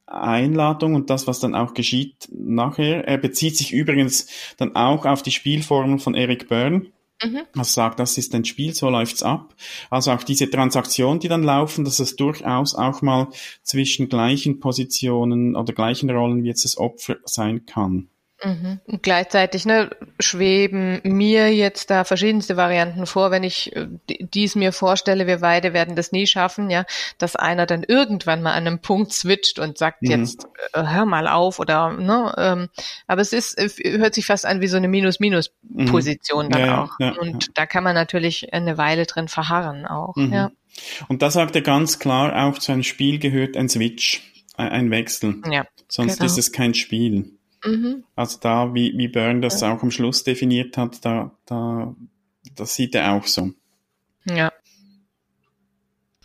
Einladung 0.06 0.96
und 0.96 1.10
das, 1.12 1.28
was 1.28 1.40
dann 1.40 1.54
auch 1.54 1.76
geschieht 1.76 2.28
nachher, 2.32 3.08
er 3.08 3.20
bezieht 3.20 3.56
sich 3.56 3.72
übrigens 3.72 4.28
dann 4.58 4.76
auch 4.76 5.06
auf 5.06 5.22
die 5.22 5.32
Spielformel 5.32 6.00
von 6.00 6.16
Eric 6.16 6.50
Byrne, 6.50 6.88
Mhm. 7.24 7.42
Also 7.56 7.72
sagt, 7.74 8.00
das 8.00 8.18
ist 8.18 8.34
ein 8.34 8.46
Spiel, 8.46 8.74
so 8.74 8.90
läuft's 8.90 9.24
ab. 9.24 9.54
Also 9.90 10.12
auch 10.12 10.24
diese 10.24 10.50
Transaktionen, 10.50 11.20
die 11.20 11.28
dann 11.28 11.44
laufen, 11.44 11.84
dass 11.84 12.00
es 12.00 12.16
durchaus 12.16 12.76
auch 12.76 13.02
mal 13.02 13.28
zwischen 13.64 14.08
gleichen 14.10 14.60
Positionen 14.60 15.56
oder 15.56 15.74
gleichen 15.74 16.10
Rollen 16.10 16.44
wie 16.44 16.48
jetzt 16.48 16.64
das 16.66 16.78
Opfer 16.78 17.18
sein 17.26 17.66
kann. 17.66 18.10
Mhm. 18.44 18.80
Und 18.86 19.04
gleichzeitig 19.04 19.66
ne, 19.66 19.90
schweben 20.20 21.02
mir 21.04 21.54
jetzt 21.54 21.90
da 21.90 22.04
verschiedenste 22.04 22.56
Varianten 22.56 23.06
vor, 23.06 23.32
wenn 23.32 23.44
ich 23.44 23.76
äh, 23.76 23.88
dies 24.08 24.56
mir 24.56 24.72
vorstelle, 24.72 25.28
wir 25.28 25.40
beide 25.40 25.74
werden 25.74 25.96
das 25.96 26.12
nie 26.12 26.26
schaffen, 26.26 26.70
ja, 26.70 26.86
dass 27.18 27.36
einer 27.36 27.66
dann 27.66 27.84
irgendwann 27.84 28.42
mal 28.42 28.54
an 28.54 28.66
einem 28.66 28.80
Punkt 28.80 29.12
switcht 29.12 29.60
und 29.60 29.78
sagt 29.78 30.04
mhm. 30.04 30.12
jetzt 30.12 30.48
äh, 30.74 30.84
hör 30.88 31.06
mal 31.06 31.28
auf 31.28 31.60
oder 31.60 31.92
ne, 31.92 32.34
ähm, 32.38 32.70
aber 33.08 33.22
es 33.22 33.34
ist 33.34 33.60
hört 33.60 34.16
sich 34.16 34.26
fast 34.26 34.46
an 34.46 34.62
wie 34.62 34.68
so 34.68 34.78
eine 34.78 34.88
Minus-Minus-Position 34.88 36.46
mhm. 36.46 36.50
dann 36.50 36.66
ja, 36.66 36.84
auch 36.84 36.92
ja, 37.00 37.12
und 37.20 37.48
ja. 37.48 37.52
da 37.56 37.66
kann 37.66 37.84
man 37.84 37.96
natürlich 37.96 38.54
eine 38.54 38.78
Weile 38.78 39.06
drin 39.06 39.28
verharren 39.28 39.86
auch, 39.86 40.16
mhm. 40.16 40.34
ja. 40.34 40.52
Und 41.10 41.22
da 41.22 41.30
sagt 41.30 41.56
er 41.56 41.62
ganz 41.62 42.00
klar, 42.00 42.48
auch 42.48 42.58
zu 42.58 42.72
einem 42.72 42.84
Spiel 42.84 43.20
gehört 43.20 43.58
ein 43.58 43.68
Switch, 43.68 44.22
ein 44.56 44.92
Wechsel. 44.92 45.42
Ja, 45.52 45.66
Sonst 45.90 46.20
genau. 46.20 46.26
ist 46.26 46.38
es 46.38 46.52
kein 46.54 46.74
Spiel. 46.74 47.39
Mhm. 47.64 48.04
Also 48.16 48.38
da, 48.40 48.74
wie, 48.74 48.98
wie 48.98 49.08
Byrne 49.08 49.42
das 49.42 49.62
ja. 49.62 49.74
auch 49.74 49.84
am 49.84 49.92
Schluss 49.92 50.24
definiert 50.24 50.78
hat, 50.78 51.04
da, 51.04 51.32
da, 51.46 51.96
das 52.56 52.76
sieht 52.76 52.96
er 52.96 53.14
auch 53.14 53.26
so. 53.26 53.52
Ja. 54.26 54.52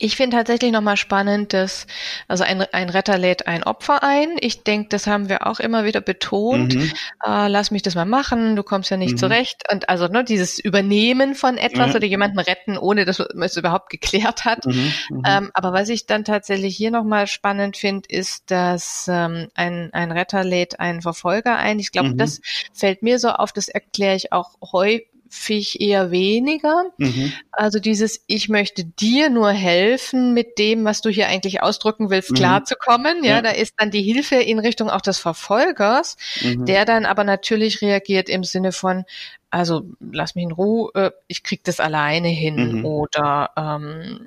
Ich 0.01 0.17
finde 0.17 0.37
tatsächlich 0.37 0.73
nochmal 0.73 0.97
spannend, 0.97 1.53
dass, 1.53 1.87
also 2.27 2.43
ein, 2.43 2.63
ein 2.73 2.89
Retter 2.89 3.17
lädt 3.17 3.47
ein 3.47 3.63
Opfer 3.63 4.03
ein. 4.03 4.37
Ich 4.41 4.65
denke, 4.65 4.89
das 4.89 5.07
haben 5.07 5.29
wir 5.29 5.47
auch 5.47 5.61
immer 5.61 5.85
wieder 5.85 6.01
betont. 6.01 6.75
Mhm. 6.75 6.93
Äh, 7.25 7.47
lass 7.47 7.71
mich 7.71 7.83
das 7.83 7.95
mal 7.95 8.05
machen, 8.05 8.57
du 8.57 8.65
kommst 8.65 8.91
ja 8.91 8.97
nicht 8.97 9.13
mhm. 9.13 9.19
zurecht. 9.19 9.63
Und 9.71 9.89
also 9.89 10.09
ne, 10.09 10.25
dieses 10.25 10.59
Übernehmen 10.59 11.37
von 11.37 11.59
etwas 11.59 11.91
ja. 11.91 11.97
oder 11.97 12.07
jemanden 12.07 12.41
retten, 12.41 12.77
ohne 12.77 13.05
dass 13.05 13.21
man 13.21 13.45
es 13.45 13.57
überhaupt 13.57 13.89
geklärt 13.89 14.45
hat. 14.45 14.67
Mhm. 14.67 14.93
mhm. 15.11 15.23
Ähm, 15.27 15.51
aber 15.55 15.73
was 15.73 15.89
ich 15.89 16.07
dann 16.07 16.25
tatsächlich 16.25 16.77
hier 16.77 16.91
nochmal 16.91 17.29
spannend 17.29 17.77
finde, 17.77 18.09
ist, 18.09 18.51
dass 18.51 19.07
ähm, 19.09 19.47
ein, 19.55 19.91
ein 19.93 20.11
Retter 20.11 20.43
lädt 20.43 20.81
einen 20.81 21.03
Verfolger 21.03 21.57
ein. 21.57 21.79
Ich 21.79 21.93
glaube, 21.93 22.11
mhm. 22.11 22.19
das 22.19 22.41
fällt 22.73 23.05
mir 23.05 23.21
so 23.21 23.29
auf, 23.29 23.53
das 23.53 23.69
erkläre 23.69 24.17
ich 24.17 24.33
auch 24.33 24.57
häufig 24.73 25.14
häufig 25.35 25.81
eher 25.81 26.11
weniger. 26.11 26.87
Mhm. 26.99 27.33
Also 27.53 27.79
dieses, 27.79 28.23
ich 28.27 28.49
möchte 28.49 28.85
dir 28.85 29.31
nur 29.31 29.51
helfen, 29.51 30.35
mit 30.35 30.59
dem, 30.59 30.85
was 30.85 31.01
du 31.01 31.11
hier 31.11 31.29
eigentlich 31.29 31.63
ausdrücken 31.63 32.11
willst, 32.11 32.31
mhm. 32.31 32.37
klarzukommen. 32.37 33.25
Ja, 33.25 33.37
ja, 33.37 33.43
da 33.43 33.51
ist 33.51 33.75
dann 33.77 33.91
die 33.91 34.03
Hilfe 34.03 34.37
in 34.37 34.59
Richtung 34.59 34.91
auch 34.91 35.01
des 35.01 35.19
Verfolgers, 35.19 36.17
mhm. 36.43 36.67
der 36.67 36.85
dann 36.85 37.05
aber 37.05 37.25
natürlich 37.25 37.83
reagiert 37.83 38.29
im 38.29 38.45
Sinne 38.45 38.73
von, 38.73 39.05
also 39.51 39.85
lass 40.01 40.35
mich 40.35 40.45
in 40.45 40.53
Ruhe, 40.53 40.91
äh, 40.95 41.11
ich 41.27 41.43
krieg 41.43 41.63
das 41.65 41.81
alleine 41.81 42.29
hin 42.29 42.79
mhm. 42.79 42.85
oder 42.85 43.51
ähm, 43.57 44.27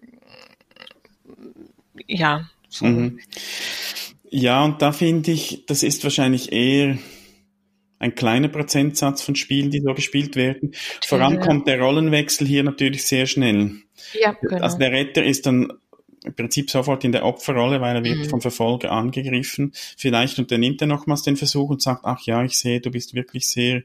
ja. 2.06 2.50
So. 2.70 2.86
Mhm. 2.86 3.20
Ja, 4.30 4.64
und 4.66 4.82
da 4.82 4.92
finde 4.92 5.32
ich, 5.32 5.66
das 5.68 5.84
ist 5.84 6.04
wahrscheinlich 6.04 6.52
eher 6.52 6.98
ein 8.00 8.16
kleiner 8.16 8.48
Prozentsatz 8.48 9.22
von 9.22 9.36
Spielen, 9.36 9.72
die 9.72 9.82
so 9.82 9.94
gespielt 9.94 10.36
werden. 10.36 10.74
Vor 11.06 11.20
allem 11.20 11.39
kommt 11.39 11.68
der 11.68 11.80
Rollenwechsel 11.80 12.48
hier 12.48 12.63
natürlich 12.63 13.06
sehr 13.06 13.25
schnell. 13.25 13.72
Ja, 14.20 14.34
genau. 14.34 14.62
Also 14.62 14.77
der 14.77 14.92
Retter 14.92 15.24
ist 15.24 15.46
dann 15.46 15.74
im 16.24 16.34
Prinzip 16.34 16.70
sofort 16.70 17.04
in 17.04 17.12
der 17.12 17.25
Opferrolle, 17.25 17.82
weil 17.82 17.96
er 17.96 18.04
wird 18.04 18.18
mhm. 18.18 18.30
vom 18.30 18.42
Verfolger 18.42 18.92
angegriffen. 18.92 19.72
Vielleicht 19.98 20.38
unternimmt 20.39 20.82
er 20.82 20.88
nochmals 20.88 21.24
den 21.24 21.38
Versuch 21.38 21.70
und 21.70 21.82
sagt, 21.82 22.01
ach 22.04 22.22
ja, 22.22 22.44
ich 22.44 22.58
sehe, 22.58 22.82
du 22.82 22.92
bist 22.92 23.13
wirklich 23.13 23.48
sehr 23.48 23.84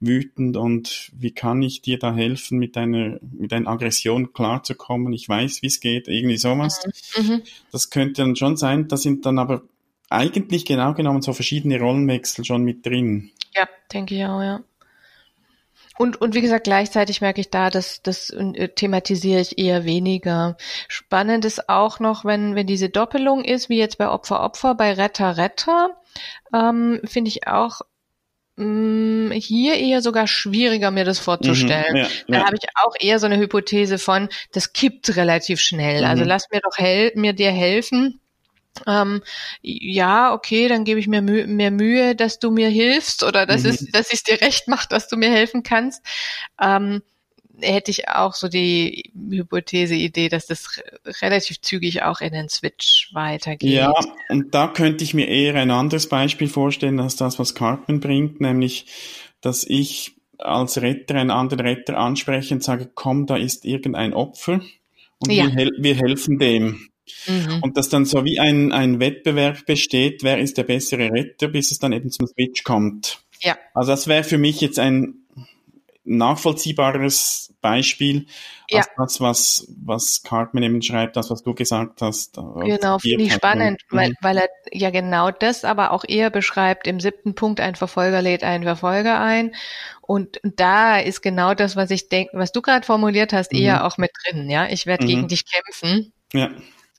wütend 0.00 0.56
und 0.56 1.10
wie 1.16 1.30
kann 1.30 1.62
ich 1.62 1.80
dir 1.80 1.98
da 1.98 2.14
helfen, 2.14 2.58
mit 2.58 2.76
deiner, 2.76 3.18
mit 3.20 3.52
deiner 3.52 3.68
Aggression 3.68 4.32
klarzukommen? 4.32 5.12
Ich 5.12 5.28
weiß, 5.28 5.62
wie 5.62 5.68
es 5.68 5.80
geht, 5.80 6.08
irgendwie 6.08 6.38
sowas. 6.38 6.80
Mhm. 7.16 7.26
mhm. 7.26 7.42
Das 7.70 7.90
könnte 7.90 8.22
dann 8.22 8.36
schon 8.36 8.56
sein, 8.56 8.88
da 8.88 8.96
sind 8.96 9.26
dann 9.26 9.38
aber 9.38 9.62
eigentlich 10.08 10.64
genau 10.64 10.92
genommen 10.94 11.22
so 11.22 11.32
verschiedene 11.32 11.80
Rollenwechsel 11.80 12.44
schon 12.44 12.64
mit 12.64 12.84
drin. 12.84 13.30
Ja, 13.54 13.68
denke 13.92 14.14
ich 14.14 14.24
auch, 14.24 14.40
ja. 14.40 14.62
Und, 15.98 16.20
und 16.20 16.34
wie 16.34 16.40
gesagt, 16.40 16.64
gleichzeitig 16.64 17.20
merke 17.20 17.40
ich 17.40 17.50
da, 17.50 17.68
dass 17.68 18.02
das 18.02 18.30
äh, 18.30 18.68
thematisiere 18.68 19.40
ich 19.40 19.58
eher 19.58 19.84
weniger. 19.84 20.56
Spannend 20.88 21.44
ist 21.44 21.68
auch 21.68 22.00
noch, 22.00 22.24
wenn, 22.24 22.54
wenn 22.54 22.66
diese 22.66 22.88
Doppelung 22.88 23.44
ist, 23.44 23.68
wie 23.68 23.78
jetzt 23.78 23.98
bei 23.98 24.08
Opfer 24.08 24.42
Opfer, 24.42 24.74
bei 24.74 24.94
Retter 24.94 25.36
Retter, 25.36 25.90
ähm, 26.54 27.00
finde 27.04 27.28
ich 27.28 27.46
auch 27.46 27.82
mh, 28.56 28.64
mm, 28.64 29.32
hier 29.32 29.74
eher 29.74 30.00
sogar 30.00 30.26
schwieriger, 30.26 30.90
mir 30.90 31.04
das 31.04 31.18
vorzustellen. 31.18 31.92
Mhm, 31.92 31.98
ja, 31.98 32.08
da 32.28 32.38
ja. 32.38 32.46
habe 32.46 32.56
ich 32.56 32.68
auch 32.74 32.94
eher 32.98 33.18
so 33.18 33.26
eine 33.26 33.38
Hypothese 33.38 33.98
von, 33.98 34.28
das 34.52 34.72
kippt 34.72 35.14
relativ 35.16 35.60
schnell. 35.60 36.04
Also 36.04 36.06
mhm. 36.06 36.10
Also 36.10 36.24
lass 36.24 36.46
mir 36.50 36.60
doch 36.60 36.78
hel 36.78 37.12
mir 37.16 37.34
dir 37.34 37.50
helfen 37.50 38.21
ähm, 38.86 39.22
ja, 39.60 40.32
okay, 40.32 40.68
dann 40.68 40.84
gebe 40.84 41.00
ich 41.00 41.08
mir 41.08 41.22
Mühe, 41.22 41.46
mehr 41.46 41.70
Mühe, 41.70 42.14
dass 42.14 42.38
du 42.38 42.50
mir 42.50 42.68
hilfst 42.68 43.22
oder 43.22 43.46
dass, 43.46 43.64
mhm. 43.64 43.70
es, 43.70 43.86
dass 43.92 44.12
ich 44.12 44.24
dir 44.24 44.40
recht 44.40 44.68
mache, 44.68 44.88
dass 44.88 45.08
du 45.08 45.16
mir 45.16 45.30
helfen 45.30 45.62
kannst. 45.62 46.02
Ähm, 46.60 47.02
hätte 47.60 47.90
ich 47.90 48.08
auch 48.08 48.34
so 48.34 48.48
die 48.48 49.12
Hypothese-Idee, 49.14 50.28
dass 50.28 50.46
das 50.46 50.80
relativ 51.20 51.60
zügig 51.60 52.02
auch 52.02 52.20
in 52.20 52.32
den 52.32 52.48
Switch 52.48 53.10
weitergeht. 53.12 53.72
Ja, 53.72 53.92
und 54.28 54.54
da 54.54 54.68
könnte 54.68 55.04
ich 55.04 55.14
mir 55.14 55.28
eher 55.28 55.54
ein 55.56 55.70
anderes 55.70 56.08
Beispiel 56.08 56.48
vorstellen 56.48 56.98
als 57.00 57.16
das, 57.16 57.38
was 57.38 57.54
Cartman 57.54 58.00
bringt, 58.00 58.40
nämlich, 58.40 58.86
dass 59.40 59.64
ich 59.64 60.14
als 60.38 60.80
Retter 60.80 61.14
einen 61.14 61.30
anderen 61.30 61.66
Retter 61.66 61.98
anspreche 61.98 62.54
und 62.54 62.64
sage, 62.64 62.90
komm, 62.94 63.26
da 63.26 63.36
ist 63.36 63.64
irgendein 63.64 64.12
Opfer 64.12 64.60
und 65.18 65.30
ja. 65.30 65.44
wir, 65.44 65.50
hel 65.50 65.70
wir 65.78 65.94
helfen 65.94 66.38
dem. 66.38 66.88
Mhm. 67.26 67.62
Und 67.62 67.76
dass 67.76 67.88
dann 67.88 68.04
so 68.04 68.24
wie 68.24 68.38
ein, 68.38 68.72
ein 68.72 69.00
Wettbewerb 69.00 69.66
besteht, 69.66 70.22
wer 70.22 70.38
ist 70.38 70.58
der 70.58 70.64
bessere 70.64 71.10
Retter, 71.10 71.48
bis 71.48 71.70
es 71.70 71.78
dann 71.78 71.92
eben 71.92 72.10
zum 72.10 72.26
Switch 72.26 72.64
kommt. 72.64 73.22
Ja. 73.40 73.56
Also 73.74 73.90
das 73.90 74.06
wäre 74.06 74.24
für 74.24 74.38
mich 74.38 74.60
jetzt 74.60 74.78
ein 74.78 75.22
nachvollziehbares 76.04 77.54
Beispiel 77.60 78.26
ja. 78.68 78.80
als 78.80 78.88
das, 78.96 79.20
was, 79.20 79.68
was 79.82 80.22
Cartman 80.24 80.64
eben 80.64 80.82
schreibt, 80.82 81.16
das, 81.16 81.30
was 81.30 81.42
du 81.42 81.54
gesagt 81.54 82.02
hast. 82.02 82.34
Genau, 82.34 82.98
finde 82.98 83.24
ich 83.24 83.32
spannend, 83.32 83.80
mhm. 83.90 83.96
weil, 83.96 84.12
weil 84.20 84.36
er 84.38 84.48
ja 84.72 84.90
genau 84.90 85.30
das 85.30 85.64
aber 85.64 85.92
auch 85.92 86.04
eher 86.06 86.30
beschreibt. 86.30 86.86
Im 86.86 86.98
siebten 86.98 87.34
Punkt, 87.34 87.60
ein 87.60 87.76
Verfolger 87.76 88.20
lädt 88.20 88.42
einen 88.42 88.64
Verfolger 88.64 89.20
ein. 89.20 89.54
Und 90.00 90.40
da 90.42 90.98
ist 90.98 91.22
genau 91.22 91.54
das, 91.54 91.76
was 91.76 91.90
ich 91.90 92.08
denke, 92.08 92.36
was 92.36 92.50
du 92.52 92.62
gerade 92.62 92.84
formuliert 92.84 93.32
hast, 93.32 93.52
mhm. 93.52 93.60
eher 93.60 93.86
auch 93.86 93.96
mit 93.96 94.10
drin. 94.24 94.50
Ja, 94.50 94.66
ich 94.66 94.86
werde 94.86 95.04
mhm. 95.04 95.08
gegen 95.08 95.28
dich 95.28 95.44
kämpfen. 95.46 96.12
Ja. 96.32 96.50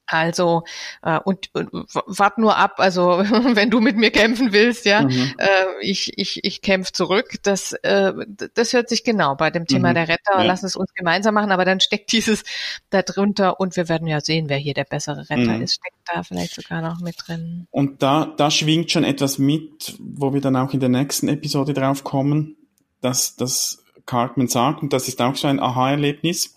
Also 0.06 0.64
äh, 1.02 1.20
und, 1.20 1.50
und 1.54 1.70
wart 1.72 2.38
nur 2.38 2.58
ab, 2.58 2.76
also 2.78 3.20
wenn 3.56 3.70
du 3.70 3.80
mit 3.80 3.96
mir 3.96 4.12
kämpfen 4.12 4.52
willst, 4.52 4.86
ja, 4.86 5.04
mhm. 5.04 5.34
äh, 5.38 5.66
ich 5.82 6.18
ich 6.18 6.44
ich 6.44 6.62
kämpfe 6.62 6.92
zurück. 6.92 7.36
Das 7.44 7.72
äh, 7.72 8.14
das 8.54 8.74
hört 8.74 8.90
sich 8.90 9.04
genau 9.04 9.36
bei 9.36 9.50
dem 9.50 9.66
Thema 9.66 9.90
mhm. 9.90 9.96
der 9.96 10.08
Retter. 10.10 10.38
Ja. 10.38 10.44
Lass 10.44 10.64
es 10.64 10.76
uns 10.76 10.94
gemeinsam 10.94 11.34
machen, 11.34 11.52
aber 11.52 11.64
dann 11.66 11.80
steckt 11.80 12.12
dieses 12.12 12.44
da 12.90 13.02
drunter 13.02 13.60
und 13.60 13.76
wir 13.78 13.88
werden 13.88 14.08
ja 14.08 14.20
sehen, 14.20 14.50
wer 14.50 14.58
hier 14.58 14.74
der 14.74 14.84
bessere 14.84 15.30
Retter 15.30 15.54
mhm. 15.54 15.62
ist. 15.64 15.76
Steckt 15.76 15.98
da 16.14 16.24
vielleicht 16.24 16.56
sogar 16.56 16.82
noch 16.82 17.00
mit 17.00 17.16
drin. 17.26 17.68
Und 17.72 18.04
da 18.04 18.34
da 18.38 18.52
schwingt 18.52 18.92
schon 18.92 19.06
etwas 19.06 19.38
mit, 19.38 19.96
wo 20.00 20.34
wir 20.34 20.42
dann 20.42 20.58
auch 20.58 20.74
in 20.74 20.82
der 20.82 20.90
nächsten 20.90 21.30
Episode 21.30 21.74
drauf 21.74 22.04
kommen, 22.04 22.58
dass 23.02 23.36
das 23.38 23.84
Cartman 24.06 24.50
sagt 24.50 24.82
und 24.82 24.92
das 24.92 25.08
ist 25.08 25.22
auch 25.22 25.36
so 25.36 25.48
ein 25.48 25.62
Aha-Erlebnis 25.62 26.56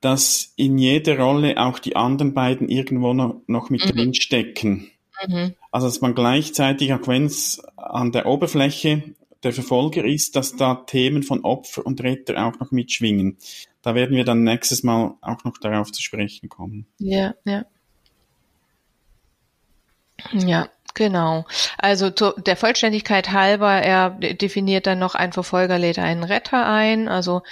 dass 0.00 0.52
in 0.56 0.78
jeder 0.78 1.18
Rolle 1.18 1.56
auch 1.58 1.78
die 1.78 1.96
anderen 1.96 2.34
beiden 2.34 2.68
irgendwo 2.68 3.12
noch, 3.14 3.40
noch 3.46 3.70
mit 3.70 3.84
mhm. 3.84 3.90
drin 3.90 4.14
stecken. 4.14 4.90
Mhm. 5.26 5.54
Also 5.70 5.86
dass 5.86 6.00
man 6.00 6.14
gleichzeitig, 6.14 6.92
auch 6.92 7.06
wenn 7.06 7.26
es 7.26 7.60
an 7.76 8.12
der 8.12 8.26
Oberfläche 8.26 9.14
der 9.42 9.52
Verfolger 9.52 10.04
ist, 10.04 10.36
dass 10.36 10.56
da 10.56 10.74
Themen 10.74 11.22
von 11.22 11.44
Opfer 11.44 11.86
und 11.86 12.02
Retter 12.02 12.46
auch 12.46 12.58
noch 12.58 12.70
mitschwingen. 12.70 13.38
Da 13.82 13.94
werden 13.94 14.16
wir 14.16 14.24
dann 14.24 14.42
nächstes 14.42 14.82
Mal 14.82 15.14
auch 15.20 15.44
noch 15.44 15.58
darauf 15.58 15.92
zu 15.92 16.02
sprechen 16.02 16.48
kommen. 16.48 16.86
Ja, 16.98 17.34
ja. 17.44 17.64
Ja, 20.32 20.68
genau. 20.94 21.46
Also 21.78 22.10
zu, 22.10 22.32
der 22.38 22.56
Vollständigkeit 22.56 23.30
halber, 23.30 23.72
er 23.72 24.10
definiert 24.10 24.86
dann 24.88 24.98
noch, 24.98 25.14
ein 25.14 25.32
Verfolger 25.32 25.78
lädt 25.78 25.98
einen 26.00 26.24
Retter 26.24 26.66
ein. 26.66 27.08
Also 27.08 27.42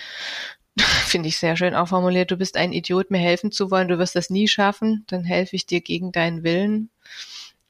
finde 1.06 1.28
ich 1.28 1.38
sehr 1.38 1.56
schön 1.56 1.74
auch 1.74 1.88
formuliert, 1.88 2.30
du 2.30 2.36
bist 2.36 2.56
ein 2.56 2.72
Idiot, 2.72 3.10
mir 3.10 3.18
helfen 3.18 3.52
zu 3.52 3.70
wollen, 3.70 3.88
du 3.88 3.98
wirst 3.98 4.16
das 4.16 4.30
nie 4.30 4.48
schaffen, 4.48 5.04
dann 5.08 5.24
helfe 5.24 5.56
ich 5.56 5.66
dir 5.66 5.80
gegen 5.80 6.12
deinen 6.12 6.42
Willen. 6.42 6.90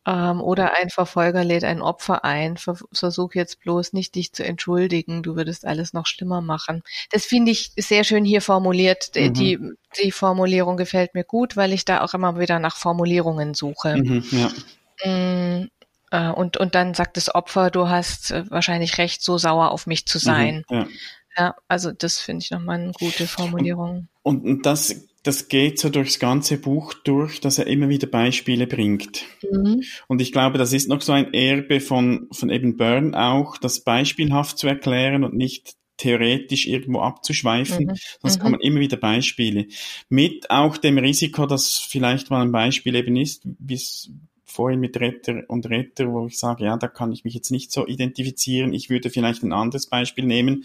Ähm, 0.06 0.40
oder 0.40 0.74
ein 0.74 0.88
Verfolger 0.88 1.42
lädt 1.42 1.64
ein 1.64 1.82
Opfer 1.82 2.24
ein. 2.24 2.56
Ver 2.56 2.76
versuch 2.92 3.34
jetzt 3.34 3.60
bloß 3.60 3.92
nicht, 3.92 4.14
dich 4.14 4.32
zu 4.32 4.44
entschuldigen. 4.44 5.24
Du 5.24 5.34
würdest 5.34 5.66
alles 5.66 5.92
noch 5.92 6.06
schlimmer 6.06 6.40
machen. 6.40 6.84
Das 7.10 7.24
finde 7.24 7.50
ich 7.50 7.72
sehr 7.76 8.04
schön 8.04 8.24
hier 8.24 8.40
formuliert. 8.40 9.10
Mhm. 9.16 9.34
Die, 9.34 9.58
die 10.00 10.12
Formulierung 10.12 10.76
gefällt 10.76 11.14
mir 11.14 11.24
gut, 11.24 11.56
weil 11.56 11.72
ich 11.72 11.84
da 11.84 12.02
auch 12.02 12.14
immer 12.14 12.38
wieder 12.38 12.60
nach 12.60 12.76
Formulierungen 12.76 13.54
suche. 13.54 13.96
Mhm, 13.96 14.24
ja. 14.30 14.50
Mm, 15.04 15.70
äh, 16.12 16.30
und, 16.30 16.56
und 16.56 16.76
dann 16.76 16.94
sagt 16.94 17.16
das 17.16 17.34
Opfer, 17.34 17.70
du 17.70 17.88
hast 17.88 18.30
äh, 18.30 18.48
wahrscheinlich 18.48 18.98
recht, 18.98 19.22
so 19.22 19.38
sauer 19.38 19.72
auf 19.72 19.88
mich 19.88 20.06
zu 20.06 20.18
sein. 20.18 20.64
Mhm, 20.70 20.76
ja. 20.76 20.86
Ja. 21.36 21.54
also 21.68 21.92
das 21.92 22.20
finde 22.20 22.42
ich 22.44 22.50
nochmal 22.50 22.80
eine 22.80 22.92
gute 22.92 23.26
Formulierung. 23.26 24.08
Und, 24.22 24.44
und 24.44 24.66
das 24.66 25.06
das 25.26 25.48
geht 25.48 25.78
so 25.78 25.88
durchs 25.88 26.18
ganze 26.18 26.56
Buch 26.56 26.94
durch, 26.94 27.40
dass 27.40 27.58
er 27.58 27.66
immer 27.66 27.88
wieder 27.88 28.06
Beispiele 28.06 28.66
bringt. 28.66 29.24
Mhm. 29.50 29.82
Und 30.06 30.22
ich 30.22 30.30
glaube, 30.30 30.56
das 30.56 30.72
ist 30.72 30.88
noch 30.88 31.02
so 31.02 31.12
ein 31.12 31.34
Erbe 31.34 31.80
von, 31.80 32.28
von 32.30 32.48
eben 32.48 32.76
Byrne 32.76 33.18
auch, 33.20 33.56
das 33.58 33.80
beispielhaft 33.80 34.58
zu 34.58 34.68
erklären 34.68 35.24
und 35.24 35.34
nicht 35.34 35.74
theoretisch 35.96 36.66
irgendwo 36.66 37.00
abzuschweifen, 37.00 37.86
mhm. 37.86 37.94
sonst 38.20 38.38
mhm. 38.38 38.42
kommen 38.42 38.60
immer 38.60 38.80
wieder 38.80 38.98
Beispiele. 38.98 39.66
Mit 40.08 40.50
auch 40.50 40.76
dem 40.76 40.98
Risiko, 40.98 41.46
dass 41.46 41.78
vielleicht 41.78 42.30
mal 42.30 42.42
ein 42.42 42.52
Beispiel 42.52 42.94
eben 42.94 43.16
ist, 43.16 43.42
bis, 43.44 44.10
vorhin 44.56 44.80
mit 44.80 44.98
Retter 44.98 45.44
und 45.48 45.68
Retter, 45.70 46.10
wo 46.10 46.26
ich 46.26 46.38
sage, 46.38 46.64
ja, 46.64 46.76
da 46.76 46.88
kann 46.88 47.12
ich 47.12 47.24
mich 47.24 47.34
jetzt 47.34 47.50
nicht 47.50 47.70
so 47.70 47.86
identifizieren. 47.86 48.72
Ich 48.72 48.90
würde 48.90 49.10
vielleicht 49.10 49.42
ein 49.42 49.52
anderes 49.52 49.86
Beispiel 49.86 50.24
nehmen. 50.24 50.64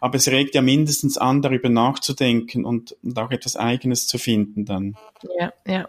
Aber 0.00 0.16
es 0.16 0.28
regt 0.28 0.54
ja 0.54 0.62
mindestens 0.62 1.18
an, 1.18 1.42
darüber 1.42 1.68
nachzudenken 1.68 2.64
und, 2.64 2.96
und 3.02 3.18
auch 3.18 3.30
etwas 3.30 3.56
Eigenes 3.56 4.06
zu 4.06 4.18
finden 4.18 4.64
dann. 4.64 4.96
Ja, 5.38 5.52
ja. 5.66 5.88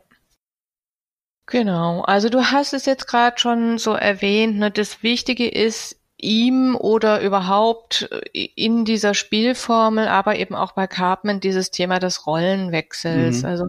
Genau. 1.46 2.02
Also 2.02 2.30
du 2.30 2.44
hast 2.52 2.74
es 2.74 2.86
jetzt 2.86 3.08
gerade 3.08 3.38
schon 3.38 3.78
so 3.78 3.94
erwähnt. 3.94 4.58
Ne, 4.58 4.72
das 4.72 5.04
Wichtige 5.04 5.48
ist, 5.48 5.98
ihm 6.24 6.76
oder 6.76 7.22
überhaupt 7.22 8.10
äh, 8.34 8.50
in 8.56 8.86
dieser 8.86 9.14
Spielformel, 9.14 10.08
aber 10.08 10.38
eben 10.38 10.56
auch 10.56 10.72
bei 10.72 10.88
Cartman 10.88 11.40
dieses 11.40 11.70
Thema 11.70 12.00
des 12.00 12.26
Rollenwechsels. 12.26 13.44
Mhm. 13.44 13.46
Also 13.46 13.68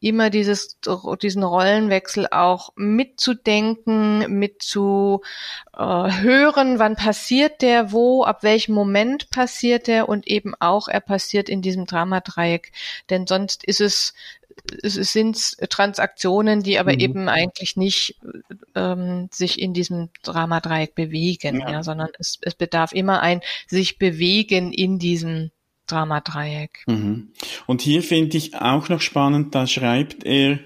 immer 0.00 0.30
dieses, 0.30 0.78
diesen 1.20 1.42
Rollenwechsel 1.42 2.28
auch 2.30 2.70
mitzudenken, 2.76 4.38
mit 4.38 4.62
zu 4.62 5.20
äh, 5.76 5.82
hören, 5.82 6.78
wann 6.78 6.96
passiert 6.96 7.60
der 7.60 7.92
wo, 7.92 8.22
ab 8.24 8.42
welchem 8.42 8.74
Moment 8.74 9.30
passiert 9.30 9.88
der 9.88 10.08
und 10.08 10.26
eben 10.28 10.54
auch 10.60 10.88
er 10.88 11.00
passiert 11.00 11.48
in 11.48 11.60
diesem 11.60 11.86
Dramadreieck. 11.86 12.72
Denn 13.10 13.26
sonst 13.26 13.64
ist 13.64 13.80
es 13.80 14.14
sind 14.82 15.56
Transaktionen, 15.70 16.62
die 16.62 16.78
aber 16.78 16.92
mhm. 16.92 17.00
eben 17.00 17.28
eigentlich 17.28 17.76
nicht 17.76 18.16
ähm, 18.74 19.28
sich 19.32 19.60
in 19.60 19.74
diesem 19.74 20.08
Dramadreieck 20.22 20.94
bewegen, 20.94 21.60
ja. 21.60 21.70
ja, 21.70 21.82
sondern 21.82 22.08
es, 22.18 22.38
es 22.42 22.54
bedarf 22.54 22.92
immer 22.92 23.20
ein 23.20 23.40
sich 23.66 23.98
bewegen 23.98 24.72
in 24.72 24.98
diesem 24.98 25.50
Dramadreieck. 25.86 26.84
Mhm. 26.86 27.32
Und 27.66 27.82
hier 27.82 28.02
finde 28.02 28.36
ich 28.36 28.54
auch 28.54 28.88
noch 28.88 29.00
spannend, 29.00 29.54
da 29.54 29.66
schreibt 29.66 30.24
er, 30.24 30.60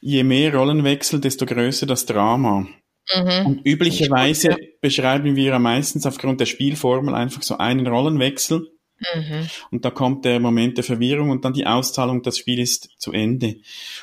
je 0.00 0.24
mehr 0.24 0.54
Rollenwechsel, 0.54 1.20
desto 1.20 1.46
größer 1.46 1.86
das 1.86 2.06
Drama. 2.06 2.66
Mhm. 3.14 3.46
Und 3.46 3.66
üblicherweise 3.66 4.56
beschreiben 4.80 5.36
wir 5.36 5.44
ja 5.44 5.58
meistens 5.58 6.06
aufgrund 6.06 6.40
der 6.40 6.46
Spielformel 6.46 7.14
einfach 7.14 7.42
so 7.42 7.58
einen 7.58 7.86
Rollenwechsel 7.86 8.68
Mhm. 9.14 9.48
Und 9.70 9.84
da 9.84 9.90
kommt 9.90 10.24
der 10.24 10.40
Moment 10.40 10.76
der 10.76 10.84
Verwirrung 10.84 11.30
und 11.30 11.44
dann 11.44 11.52
die 11.52 11.66
Auszahlung, 11.66 12.22
das 12.22 12.38
Spiel 12.38 12.58
ist 12.58 12.90
zu 12.98 13.12
Ende. 13.12 13.56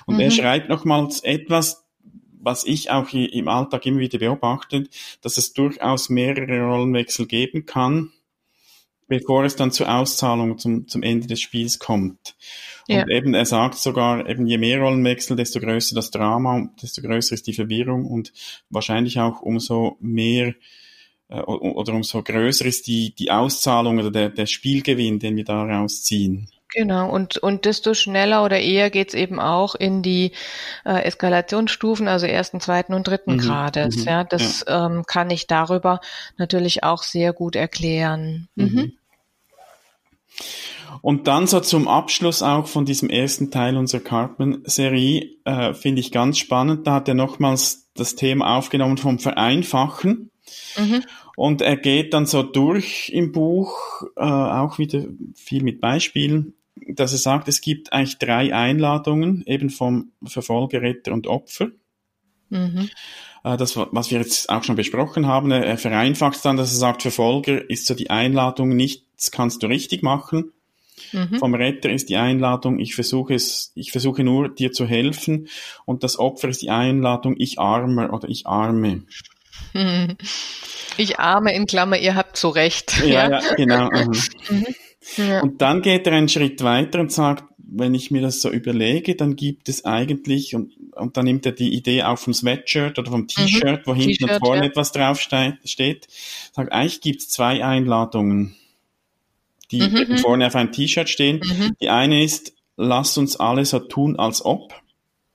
Und 0.05 0.15
mhm. 0.15 0.21
er 0.21 0.31
schreibt 0.31 0.69
nochmals 0.69 1.21
etwas, 1.23 1.85
was 2.41 2.63
ich 2.63 2.89
auch 2.89 3.11
im 3.13 3.47
Alltag 3.47 3.85
immer 3.85 3.99
wieder 3.99 4.17
beobachte, 4.17 4.85
dass 5.21 5.37
es 5.37 5.53
durchaus 5.53 6.09
mehrere 6.09 6.61
Rollenwechsel 6.61 7.27
geben 7.27 7.65
kann, 7.65 8.11
bevor 9.07 9.43
es 9.43 9.55
dann 9.55 9.71
zur 9.71 9.93
Auszahlung 9.93 10.57
zum, 10.57 10.87
zum 10.87 11.03
Ende 11.03 11.27
des 11.27 11.41
Spiels 11.41 11.79
kommt. 11.79 12.35
Ja. 12.87 13.03
Und 13.03 13.11
eben, 13.11 13.33
er 13.33 13.45
sagt 13.45 13.75
sogar, 13.75 14.27
eben 14.27 14.47
je 14.47 14.57
mehr 14.57 14.79
Rollenwechsel, 14.79 15.35
desto 15.35 15.59
größer 15.59 15.95
das 15.95 16.11
Drama, 16.11 16.69
desto 16.81 17.01
größer 17.01 17.35
ist 17.35 17.47
die 17.47 17.53
Verwirrung 17.53 18.05
und 18.05 18.31
wahrscheinlich 18.69 19.19
auch 19.19 19.41
umso 19.41 19.97
mehr 19.99 20.55
äh, 21.29 21.39
oder 21.39 21.93
umso 21.93 22.21
größer 22.21 22.65
ist 22.65 22.87
die, 22.87 23.13
die 23.15 23.31
Auszahlung 23.31 23.99
oder 23.99 24.11
der, 24.11 24.29
der 24.29 24.45
Spielgewinn, 24.45 25.19
den 25.19 25.35
wir 25.37 25.45
daraus 25.45 26.03
ziehen. 26.03 26.49
Genau, 26.71 27.09
und, 27.09 27.37
und 27.37 27.65
desto 27.65 27.95
schneller 27.95 28.45
oder 28.45 28.59
eher 28.59 28.91
geht's 28.91 29.15
eben 29.15 29.39
auch 29.39 29.73
in 29.73 30.03
die 30.03 30.33
äh, 30.85 31.01
Eskalationsstufen, 31.01 32.07
also 32.07 32.27
ersten, 32.27 32.59
zweiten 32.59 32.93
und 32.93 33.07
dritten 33.07 33.33
mhm, 33.33 33.39
Grades. 33.39 33.97
Mhm, 33.97 34.03
ja, 34.03 34.23
das 34.23 34.65
ja. 34.67 34.85
Ähm, 34.85 35.03
kann 35.07 35.31
ich 35.31 35.47
darüber 35.47 35.99
natürlich 36.37 36.83
auch 36.83 37.01
sehr 37.01 37.33
gut 37.33 37.55
erklären. 37.55 38.49
Mhm. 38.55 38.65
mhm. 38.65 38.93
Und 41.01 41.27
dann 41.27 41.47
so 41.47 41.59
zum 41.59 41.87
Abschluss 41.87 42.41
auch 42.41 42.67
von 42.67 42.85
diesem 42.85 43.09
ersten 43.09 43.51
Teil 43.51 43.77
unserer 43.77 44.01
Cartman-Serie 44.01 45.29
äh, 45.45 45.73
finde 45.73 46.01
ich 46.01 46.11
ganz 46.11 46.37
spannend. 46.39 46.87
Da 46.87 46.95
hat 46.95 47.07
er 47.07 47.13
nochmals 47.13 47.89
das 47.93 48.15
Thema 48.15 48.57
aufgenommen 48.57 48.97
vom 48.97 49.19
Vereinfachen. 49.19 50.28
Mhm. 50.77 51.03
Und 51.35 51.61
er 51.61 51.77
geht 51.77 52.13
dann 52.13 52.25
so 52.25 52.43
durch 52.43 53.09
im 53.09 53.31
Buch, 53.31 54.03
äh, 54.15 54.21
auch 54.21 54.77
wieder 54.77 55.05
viel 55.35 55.63
mit 55.63 55.79
Beispielen, 55.81 56.53
dass 56.87 57.11
er 57.11 57.17
sagt, 57.17 57.47
es 57.47 57.61
gibt 57.61 57.93
eigentlich 57.93 58.17
drei 58.17 58.53
Einladungen, 58.53 59.43
eben 59.45 59.69
vom 59.69 60.11
Verfolger, 60.25 60.81
Retter 60.81 61.13
und 61.13 61.27
Opfer. 61.27 61.69
Mhm. 62.49 62.89
Äh, 63.43 63.57
das, 63.57 63.75
was 63.77 64.11
wir 64.11 64.19
jetzt 64.19 64.49
auch 64.49 64.63
schon 64.63 64.75
besprochen 64.75 65.27
haben, 65.27 65.51
er 65.51 65.77
vereinfacht 65.77 66.43
dann, 66.43 66.57
dass 66.57 66.71
er 66.71 66.77
sagt, 66.77 67.01
Verfolger 67.01 67.69
ist 67.69 67.85
so 67.85 67.93
die 67.93 68.09
Einladung, 68.09 68.75
nichts 68.75 69.31
kannst 69.31 69.63
du 69.63 69.67
richtig 69.67 70.03
machen. 70.03 70.51
Mhm. 71.13 71.39
Vom 71.39 71.55
Retter 71.55 71.89
ist 71.89 72.09
die 72.09 72.17
Einladung, 72.17 72.79
ich 72.79 72.95
versuche 72.95 73.33
es, 73.33 73.71
ich 73.75 73.91
versuche 73.91 74.23
nur 74.23 74.49
dir 74.49 74.71
zu 74.71 74.85
helfen. 74.85 75.47
Und 75.85 76.03
das 76.03 76.19
Opfer 76.19 76.49
ist 76.49 76.61
die 76.61 76.69
Einladung, 76.69 77.35
ich 77.37 77.59
arme 77.59 78.11
oder 78.11 78.27
ich 78.27 78.47
arme. 78.47 79.03
Ich 80.97 81.17
arme 81.17 81.55
in 81.55 81.65
Klammer, 81.65 81.97
ihr 81.97 82.15
habt 82.15 82.35
so 82.35 82.49
recht. 82.49 83.01
Ja, 83.05 83.29
ja, 83.29 83.53
genau. 83.55 83.89
Mhm. 83.89 84.11
mhm. 84.49 84.65
Ja. 85.17 85.41
Und 85.41 85.61
dann 85.61 85.81
geht 85.81 86.05
er 86.07 86.13
einen 86.13 86.27
Schritt 86.27 86.61
weiter 86.61 86.99
und 86.99 87.11
sagt, 87.11 87.45
wenn 87.57 87.93
ich 87.93 88.11
mir 88.11 88.21
das 88.21 88.41
so 88.41 88.49
überlege, 88.49 89.15
dann 89.15 89.35
gibt 89.35 89.69
es 89.69 89.85
eigentlich, 89.85 90.55
und, 90.55 90.73
und 90.93 91.17
dann 91.17 91.25
nimmt 91.25 91.45
er 91.45 91.51
die 91.51 91.73
Idee 91.73 92.03
auch 92.03 92.17
vom 92.17 92.33
Sweatshirt 92.33 92.97
oder 92.99 93.11
vom 93.11 93.27
T-Shirt, 93.27 93.85
mhm. 93.85 93.91
wo 93.91 93.95
hinten 93.95 94.29
und 94.29 94.39
vorne 94.39 94.63
ja. 94.63 94.67
etwas 94.69 94.91
drauf 94.91 95.21
steht, 95.21 96.07
sagt, 96.51 96.71
eigentlich 96.71 97.01
gibt 97.01 97.21
es 97.21 97.29
zwei 97.29 97.63
Einladungen, 97.63 98.55
die 99.71 99.81
mhm. 99.81 100.05
mhm. 100.09 100.17
vorne 100.17 100.47
auf 100.47 100.55
einem 100.55 100.71
T-Shirt 100.71 101.09
stehen. 101.09 101.41
Mhm. 101.43 101.75
Die 101.81 101.89
eine 101.89 102.23
ist, 102.23 102.53
lass 102.75 103.17
uns 103.17 103.35
alle 103.35 103.65
so 103.65 103.79
tun, 103.79 104.17
als 104.17 104.43
ob. 104.43 104.73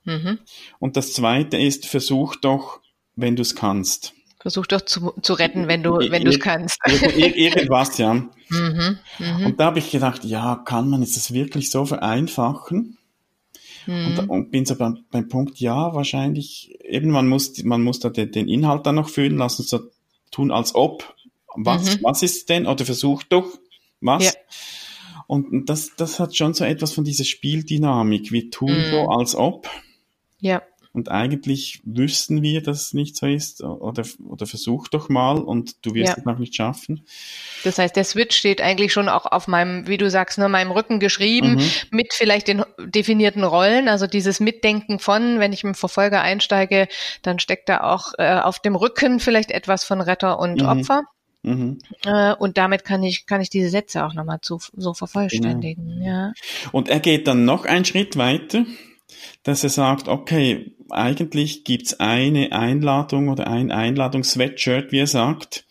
Mhm. 0.04 0.40
Und 0.78 0.96
das 0.96 1.12
zweite 1.12 1.56
ist, 1.56 1.86
versuch 1.86 2.36
doch, 2.36 2.80
wenn 3.16 3.36
du 3.36 3.42
es 3.42 3.54
kannst. 3.54 4.12
Versuch 4.44 4.66
doch 4.66 4.82
zu, 4.82 5.14
zu 5.22 5.32
retten, 5.32 5.68
wenn 5.68 5.82
du 5.82 5.92
wenn 5.92 6.22
du 6.22 6.28
es 6.28 6.38
kannst. 6.38 6.78
Irgendwas, 6.86 7.96
ja. 7.96 8.12
Mhm, 8.12 8.98
mh. 9.18 9.46
Und 9.46 9.58
da 9.58 9.64
habe 9.64 9.78
ich 9.78 9.90
gedacht, 9.90 10.22
ja, 10.22 10.56
kann 10.66 10.90
man 10.90 11.00
jetzt 11.00 11.16
das 11.16 11.32
wirklich 11.32 11.70
so 11.70 11.86
vereinfachen? 11.86 12.98
Mhm. 13.86 14.06
Und, 14.18 14.28
und, 14.28 14.50
bin 14.50 14.66
so 14.66 14.76
beim, 14.76 14.98
beim 15.10 15.28
Punkt, 15.28 15.60
ja, 15.60 15.94
wahrscheinlich, 15.94 16.78
eben 16.84 17.10
man 17.10 17.26
muss, 17.26 17.64
man 17.64 17.82
muss 17.82 18.00
da 18.00 18.10
den, 18.10 18.32
den 18.32 18.46
Inhalt 18.46 18.84
dann 18.84 18.96
noch 18.96 19.08
füllen, 19.08 19.38
lassen 19.38 19.62
so 19.62 19.80
tun, 20.30 20.50
als 20.50 20.74
ob. 20.74 21.14
Was, 21.56 21.96
mhm. 21.96 22.02
was 22.02 22.22
ist 22.22 22.50
denn? 22.50 22.66
Oder 22.66 22.84
versuch 22.84 23.22
doch, 23.22 23.46
was? 24.02 24.26
Ja. 24.26 24.32
Und 25.26 25.70
das, 25.70 25.96
das 25.96 26.20
hat 26.20 26.36
schon 26.36 26.52
so 26.52 26.64
etwas 26.64 26.92
von 26.92 27.04
dieser 27.04 27.24
Spieldynamik. 27.24 28.30
Wir 28.30 28.50
tun 28.50 28.76
mhm. 28.76 28.90
so, 28.90 29.08
als 29.08 29.34
ob. 29.34 29.70
Ja. 30.40 30.62
Und 30.94 31.10
eigentlich 31.10 31.80
wüssten 31.84 32.40
wir, 32.40 32.62
dass 32.62 32.80
es 32.80 32.94
nicht 32.94 33.16
so 33.16 33.26
ist. 33.26 33.64
Oder, 33.64 34.04
oder 34.24 34.46
versuch 34.46 34.86
doch 34.86 35.08
mal 35.08 35.38
und 35.38 35.84
du 35.84 35.92
wirst 35.92 36.12
ja. 36.12 36.18
es 36.18 36.24
noch 36.24 36.38
nicht 36.38 36.54
schaffen. 36.54 37.04
Das 37.64 37.78
heißt, 37.78 37.96
der 37.96 38.04
Switch 38.04 38.36
steht 38.36 38.60
eigentlich 38.60 38.92
schon 38.92 39.08
auch 39.08 39.26
auf 39.26 39.48
meinem, 39.48 39.88
wie 39.88 39.96
du 39.96 40.08
sagst, 40.08 40.38
ne, 40.38 40.48
meinem 40.48 40.70
Rücken 40.70 41.00
geschrieben, 41.00 41.56
mhm. 41.56 41.70
mit 41.90 42.14
vielleicht 42.14 42.46
den 42.46 42.62
definierten 42.78 43.42
Rollen. 43.42 43.88
Also 43.88 44.06
dieses 44.06 44.38
Mitdenken 44.38 45.00
von, 45.00 45.40
wenn 45.40 45.52
ich 45.52 45.64
mit 45.64 45.74
dem 45.74 45.76
Verfolger 45.76 46.22
einsteige, 46.22 46.86
dann 47.22 47.40
steckt 47.40 47.68
da 47.68 47.80
auch 47.80 48.12
äh, 48.18 48.38
auf 48.38 48.60
dem 48.60 48.76
Rücken 48.76 49.18
vielleicht 49.18 49.50
etwas 49.50 49.82
von 49.82 50.00
Retter 50.00 50.38
und 50.38 50.62
mhm. 50.62 50.68
Opfer. 50.68 51.02
Mhm. 51.42 51.80
Äh, 52.04 52.34
und 52.34 52.56
damit 52.56 52.84
kann 52.84 53.02
ich, 53.02 53.26
kann 53.26 53.40
ich 53.40 53.50
diese 53.50 53.68
Sätze 53.68 54.04
auch 54.04 54.14
nochmal 54.14 54.40
zu, 54.42 54.60
so 54.76 54.94
vervollständigen. 54.94 55.88
Genau. 55.88 56.06
Ja. 56.06 56.32
Und 56.70 56.88
er 56.88 57.00
geht 57.00 57.26
dann 57.26 57.44
noch 57.44 57.64
einen 57.64 57.84
Schritt 57.84 58.16
weiter, 58.16 58.64
dass 59.42 59.62
er 59.62 59.70
sagt, 59.70 60.08
okay, 60.08 60.74
eigentlich 60.90 61.64
gibt's 61.64 62.00
eine 62.00 62.52
Einladung 62.52 63.28
oder 63.28 63.46
ein 63.46 63.70
Einladungs-Sweatshirt, 63.70 64.92
wie 64.92 65.00
er 65.00 65.06
sagt. 65.06 65.66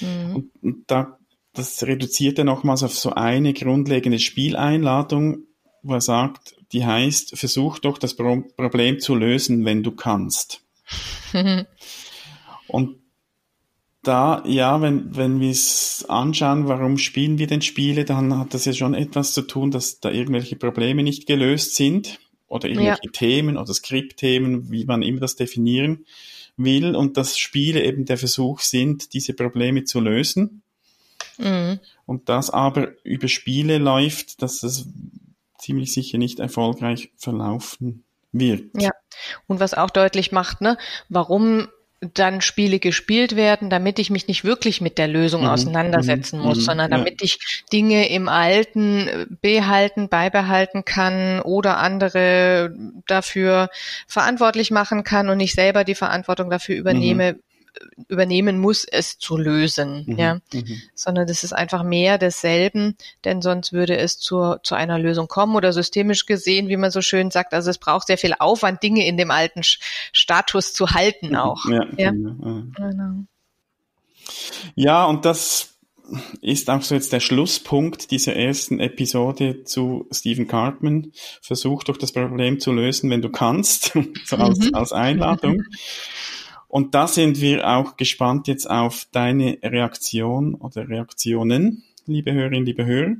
Mhm. 0.00 0.36
Und, 0.36 0.50
und 0.62 0.90
da, 0.90 1.18
das 1.52 1.82
reduziert 1.82 2.38
er 2.38 2.44
nochmals 2.44 2.82
auf 2.82 2.96
so 2.96 3.10
eine 3.10 3.52
grundlegende 3.52 4.18
Spieleinladung, 4.18 5.44
wo 5.82 5.94
er 5.94 6.00
sagt, 6.00 6.56
die 6.72 6.84
heißt, 6.84 7.36
versuch 7.38 7.78
doch 7.78 7.98
das 7.98 8.14
Problem 8.14 9.00
zu 9.00 9.14
lösen, 9.14 9.64
wenn 9.64 9.82
du 9.82 9.92
kannst. 9.92 10.62
und 12.68 12.96
da, 14.02 14.42
ja, 14.46 14.80
wenn, 14.80 15.14
wenn 15.14 15.40
wir 15.40 15.50
es 15.50 16.06
anschauen, 16.08 16.68
warum 16.68 16.96
spielen 16.96 17.38
wir 17.38 17.46
denn 17.46 17.60
Spiele, 17.60 18.06
dann 18.06 18.38
hat 18.38 18.54
das 18.54 18.64
ja 18.64 18.72
schon 18.72 18.94
etwas 18.94 19.34
zu 19.34 19.42
tun, 19.42 19.70
dass 19.70 20.00
da 20.00 20.10
irgendwelche 20.10 20.56
Probleme 20.56 21.02
nicht 21.02 21.26
gelöst 21.26 21.74
sind 21.74 22.18
oder 22.50 22.68
irgendwelche 22.68 23.00
ja. 23.04 23.10
Themen 23.12 23.56
oder 23.56 23.72
Skriptthemen, 23.72 24.70
wie 24.70 24.84
man 24.84 25.02
immer 25.02 25.20
das 25.20 25.36
definieren 25.36 26.04
will 26.56 26.94
und 26.94 27.16
dass 27.16 27.38
Spiele 27.38 27.82
eben 27.82 28.04
der 28.04 28.18
Versuch 28.18 28.60
sind, 28.60 29.14
diese 29.14 29.32
Probleme 29.32 29.84
zu 29.84 30.00
lösen. 30.00 30.62
Mhm. 31.38 31.78
Und 32.04 32.28
das 32.28 32.50
aber 32.50 32.92
über 33.04 33.28
Spiele 33.28 33.78
läuft, 33.78 34.42
dass 34.42 34.62
es 34.62 34.86
ziemlich 35.58 35.92
sicher 35.92 36.18
nicht 36.18 36.40
erfolgreich 36.40 37.12
verlaufen 37.16 38.04
wird. 38.32 38.70
Ja, 38.74 38.90
und 39.46 39.60
was 39.60 39.72
auch 39.74 39.90
deutlich 39.90 40.32
macht, 40.32 40.60
ne, 40.60 40.76
warum 41.08 41.68
dann 42.00 42.40
Spiele 42.40 42.78
gespielt 42.78 43.36
werden, 43.36 43.68
damit 43.68 43.98
ich 43.98 44.08
mich 44.08 44.26
nicht 44.26 44.42
wirklich 44.42 44.80
mit 44.80 44.96
der 44.96 45.06
Lösung 45.06 45.42
mhm. 45.42 45.48
auseinandersetzen 45.48 46.38
mhm. 46.38 46.46
muss, 46.46 46.58
mhm. 46.58 46.62
sondern 46.62 46.90
damit 46.90 47.20
ja. 47.20 47.26
ich 47.26 47.64
Dinge 47.72 48.08
im 48.08 48.28
Alten 48.28 49.06
äh, 49.06 49.26
behalten, 49.42 50.08
beibehalten 50.08 50.84
kann 50.84 51.40
oder 51.40 51.76
andere 51.76 52.74
dafür 53.06 53.68
verantwortlich 54.06 54.70
machen 54.70 55.04
kann 55.04 55.28
und 55.28 55.40
ich 55.40 55.52
selber 55.52 55.84
die 55.84 55.94
Verantwortung 55.94 56.48
dafür 56.48 56.76
übernehme, 56.76 57.34
mhm 57.34 57.40
übernehmen 58.08 58.58
muss, 58.58 58.84
es 58.84 59.18
zu 59.18 59.36
lösen, 59.36 60.04
mhm, 60.06 60.18
ja, 60.18 60.34
mhm. 60.52 60.82
sondern 60.94 61.26
das 61.26 61.44
ist 61.44 61.52
einfach 61.52 61.82
mehr 61.82 62.18
desselben, 62.18 62.96
denn 63.24 63.42
sonst 63.42 63.72
würde 63.72 63.96
es 63.96 64.18
zur, 64.18 64.60
zu 64.62 64.74
einer 64.74 64.98
Lösung 64.98 65.28
kommen 65.28 65.56
oder 65.56 65.72
systemisch 65.72 66.26
gesehen, 66.26 66.68
wie 66.68 66.76
man 66.76 66.90
so 66.90 67.00
schön 67.00 67.30
sagt, 67.30 67.54
also 67.54 67.70
es 67.70 67.78
braucht 67.78 68.06
sehr 68.06 68.18
viel 68.18 68.34
Aufwand, 68.38 68.82
Dinge 68.82 69.06
in 69.06 69.16
dem 69.16 69.30
alten 69.30 69.62
Status 69.62 70.72
zu 70.72 70.90
halten 70.90 71.30
mhm. 71.30 71.36
auch. 71.36 71.64
Ja, 71.66 71.84
ja. 71.96 72.10
Genau. 72.10 72.62
genau. 72.74 73.24
ja, 74.74 75.04
und 75.04 75.24
das 75.24 75.70
ist 76.40 76.68
auch 76.70 76.82
so 76.82 76.94
jetzt 76.94 77.12
der 77.12 77.20
Schlusspunkt 77.20 78.10
dieser 78.10 78.34
ersten 78.34 78.80
Episode 78.80 79.64
zu 79.64 80.08
Stephen 80.10 80.48
Cartman. 80.48 81.12
Versuch 81.40 81.84
doch 81.84 81.96
das 81.96 82.12
Problem 82.12 82.58
zu 82.58 82.72
lösen, 82.72 83.10
wenn 83.10 83.22
du 83.22 83.30
kannst, 83.30 83.92
so 84.24 84.36
als, 84.36 84.58
mhm. 84.58 84.74
als 84.74 84.92
Einladung. 84.92 85.62
Und 86.70 86.94
da 86.94 87.08
sind 87.08 87.40
wir 87.40 87.68
auch 87.68 87.96
gespannt 87.96 88.46
jetzt 88.46 88.70
auf 88.70 89.04
deine 89.10 89.58
Reaktion 89.60 90.54
oder 90.54 90.88
Reaktionen, 90.88 91.82
liebe 92.06 92.32
Hörerinnen, 92.32 92.64
liebe 92.64 92.86
Hörer. 92.86 93.16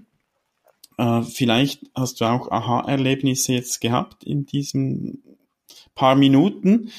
Äh, 0.98 1.22
vielleicht 1.22 1.82
hast 1.96 2.20
du 2.20 2.26
auch 2.26 2.52
Aha-Erlebnisse 2.52 3.54
jetzt 3.54 3.80
gehabt 3.80 4.22
in 4.22 4.46
diesen 4.46 5.24
paar 5.96 6.14
Minuten 6.14 6.92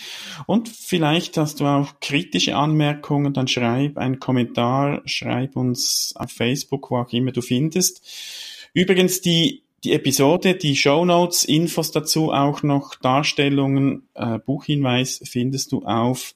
und 0.45 0.67
vielleicht 0.67 1.37
hast 1.37 1.61
du 1.61 1.65
auch 1.65 2.01
kritische 2.01 2.57
Anmerkungen, 2.57 3.33
dann 3.33 3.47
schreib 3.47 3.97
einen 3.97 4.19
Kommentar, 4.19 5.01
schreib 5.05 5.55
uns 5.55 6.13
auf 6.17 6.31
Facebook, 6.31 6.91
wo 6.91 6.97
auch 6.97 7.13
immer 7.13 7.31
du 7.31 7.41
findest. 7.41 8.01
Übrigens, 8.73 9.21
die 9.21 9.63
die 9.83 9.93
Episode, 9.93 10.55
die 10.55 10.75
Show 10.75 11.05
Notes, 11.05 11.43
Infos 11.43 11.91
dazu, 11.91 12.31
auch 12.31 12.63
noch 12.63 12.95
Darstellungen, 12.95 14.07
äh, 14.13 14.37
Buchhinweis 14.37 15.21
findest 15.23 15.71
du 15.71 15.83
auf 15.85 16.35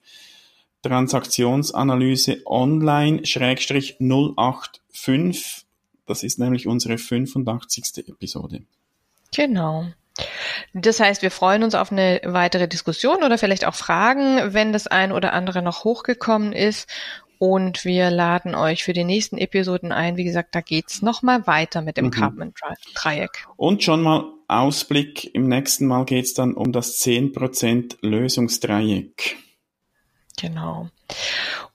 Transaktionsanalyse 0.82 2.42
online 2.46 3.26
Schrägstrich 3.26 3.98
085. 4.00 5.66
Das 6.06 6.24
ist 6.24 6.40
nämlich 6.40 6.68
unsere 6.68 6.98
85. 6.98 8.08
Episode. 8.08 8.62
Genau. 9.36 9.88
Das 10.74 11.00
heißt, 11.00 11.22
wir 11.22 11.32
freuen 11.32 11.64
uns 11.64 11.76
auf 11.76 11.92
eine 11.92 12.22
weitere 12.24 12.68
Diskussion 12.68 13.24
oder 13.24 13.38
vielleicht 13.38 13.66
auch 13.66 13.76
Fragen, 13.76 14.54
wenn 14.54 14.72
das 14.72 14.88
ein 14.88 15.12
oder 15.12 15.34
andere 15.34 15.62
noch 15.62 15.84
hochgekommen 15.84 16.54
ist. 16.54 16.88
Und 17.40 17.86
wir 17.86 18.10
laden 18.10 18.56
euch 18.56 18.84
für 18.84 18.94
die 18.94 19.04
nächsten 19.04 19.38
Episoden 19.38 19.92
ein. 19.92 20.18
Wie 20.18 20.24
gesagt, 20.24 20.56
da 20.56 20.62
geht's 20.62 21.02
nochmal 21.02 21.48
weiter 21.48 21.82
mit 21.82 21.98
dem 21.98 22.06
mhm. 22.06 22.12
Cartman-Dreieck. 22.12 23.48
Und 23.58 23.84
schon 23.84 24.02
mal 24.02 24.32
Ausblick. 24.48 25.34
Im 25.34 25.48
nächsten 25.48 25.88
Mal 25.88 26.06
geht's 26.06 26.34
dann 26.34 26.54
um 26.54 26.72
das 26.72 27.00
10% 27.00 27.98
Lösungsdreieck. 28.02 29.38
Genau. 30.40 30.90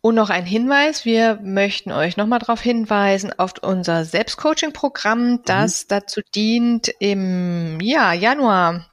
Und 0.02 0.14
noch 0.14 0.30
ein 0.30 0.44
Hinweis, 0.44 1.04
wir 1.04 1.38
möchten 1.42 1.92
euch 1.92 2.16
nochmal 2.16 2.38
darauf 2.38 2.60
hinweisen, 2.60 3.32
auf 3.38 3.54
unser 3.62 4.04
Selbstcoaching-Programm, 4.04 5.42
das 5.44 5.84
mhm. 5.84 5.86
dazu 5.88 6.20
dient, 6.34 6.88
im 6.98 7.80
ja, 7.80 8.12
Januar 8.12 8.89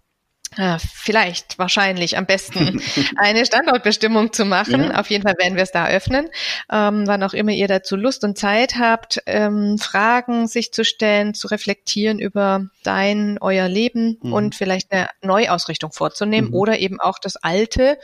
ja, 0.58 0.78
vielleicht, 0.80 1.60
wahrscheinlich, 1.60 2.18
am 2.18 2.26
besten 2.26 2.82
eine 3.16 3.46
Standortbestimmung 3.46 4.34
zu 4.34 4.46
machen. 4.46 4.86
Ja. 4.86 5.00
Auf 5.00 5.10
jeden 5.10 5.24
Fall 5.24 5.36
werden 5.38 5.56
wir 5.56 5.64
es 5.64 5.72
da 5.72 5.88
öffnen. 5.88 6.30
Ähm, 6.72 7.06
wann 7.06 7.24
auch 7.24 7.34
immer 7.34 7.52
ihr 7.52 7.68
dazu 7.68 7.96
Lust 7.96 8.24
und 8.24 8.38
Zeit 8.38 8.76
habt, 8.76 9.22
ähm, 9.28 9.78
Fragen 9.78 10.48
sich 10.48 10.72
zu 10.72 10.84
stellen, 10.84 11.34
zu 11.34 11.48
reflektieren 11.48 12.20
über 12.20 12.66
dein, 12.84 13.38
euer 13.40 13.68
Leben 13.68 14.18
mhm. 14.22 14.34
und 14.34 14.56
vielleicht 14.56 14.92
eine 14.92 15.10
Neuausrichtung 15.22 15.92
vorzunehmen 15.92 16.50
mhm. 16.50 16.56
oder 16.56 16.80
eben 16.80 17.00
auch 17.00 17.20
das 17.20 17.36
Alte 17.38 18.00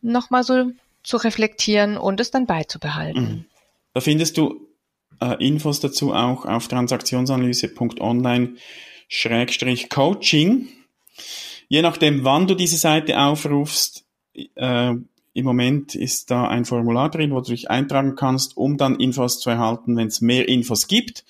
nochmal 0.00 0.42
so 0.42 0.70
zu 1.02 1.16
reflektieren 1.18 1.96
und 1.96 2.20
es 2.20 2.30
dann 2.30 2.46
beizubehalten. 2.46 3.22
Mhm. 3.22 3.44
Da 3.92 4.00
findest 4.00 4.36
du 4.38 4.68
äh, 5.20 5.46
Infos 5.46 5.80
dazu 5.80 6.14
auch 6.14 6.46
auf 6.46 6.68
transaktionsanalyse.online 6.68 8.56
Coaching. 9.88 10.68
Je 11.70 11.82
nachdem, 11.82 12.24
wann 12.24 12.48
du 12.48 12.56
diese 12.56 12.76
Seite 12.76 13.16
aufrufst, 13.20 14.04
äh, 14.56 14.94
im 15.32 15.44
Moment 15.44 15.94
ist 15.94 16.32
da 16.32 16.48
ein 16.48 16.64
Formular 16.64 17.08
drin, 17.12 17.30
wo 17.30 17.40
du 17.40 17.52
dich 17.52 17.70
eintragen 17.70 18.16
kannst, 18.16 18.56
um 18.56 18.76
dann 18.76 18.98
Infos 18.98 19.38
zu 19.38 19.50
erhalten, 19.50 19.96
wenn 19.96 20.08
es 20.08 20.20
mehr 20.20 20.48
Infos 20.48 20.88
gibt. 20.88 21.24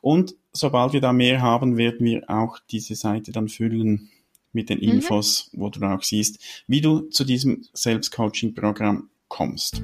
Und 0.00 0.36
sobald 0.52 0.92
wir 0.92 1.00
da 1.00 1.12
mehr 1.12 1.42
haben, 1.42 1.76
werden 1.76 2.06
wir 2.06 2.30
auch 2.30 2.60
diese 2.70 2.94
Seite 2.94 3.32
dann 3.32 3.48
füllen 3.48 4.10
mit 4.52 4.70
den 4.70 4.78
mhm. 4.78 4.84
Infos, 4.84 5.50
mhm. 5.50 5.60
wo 5.60 5.70
du 5.70 5.80
dann 5.80 5.98
auch 5.98 6.04
siehst, 6.04 6.38
wie 6.68 6.80
du 6.80 7.00
zu 7.08 7.24
diesem 7.24 7.64
Selbstcoaching-Programm 7.72 9.10
kommst. 9.26 9.82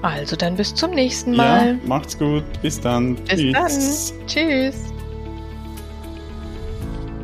Also 0.00 0.36
dann 0.36 0.56
bis 0.56 0.74
zum 0.74 0.92
nächsten 0.92 1.36
Mal. 1.36 1.76
Ja, 1.76 1.86
macht's 1.86 2.18
gut. 2.18 2.44
Bis 2.62 2.80
dann. 2.80 3.16
Bis 3.16 3.40
Tschüss. 3.40 3.52
dann. 3.52 4.26
Tschüss. 4.26 4.93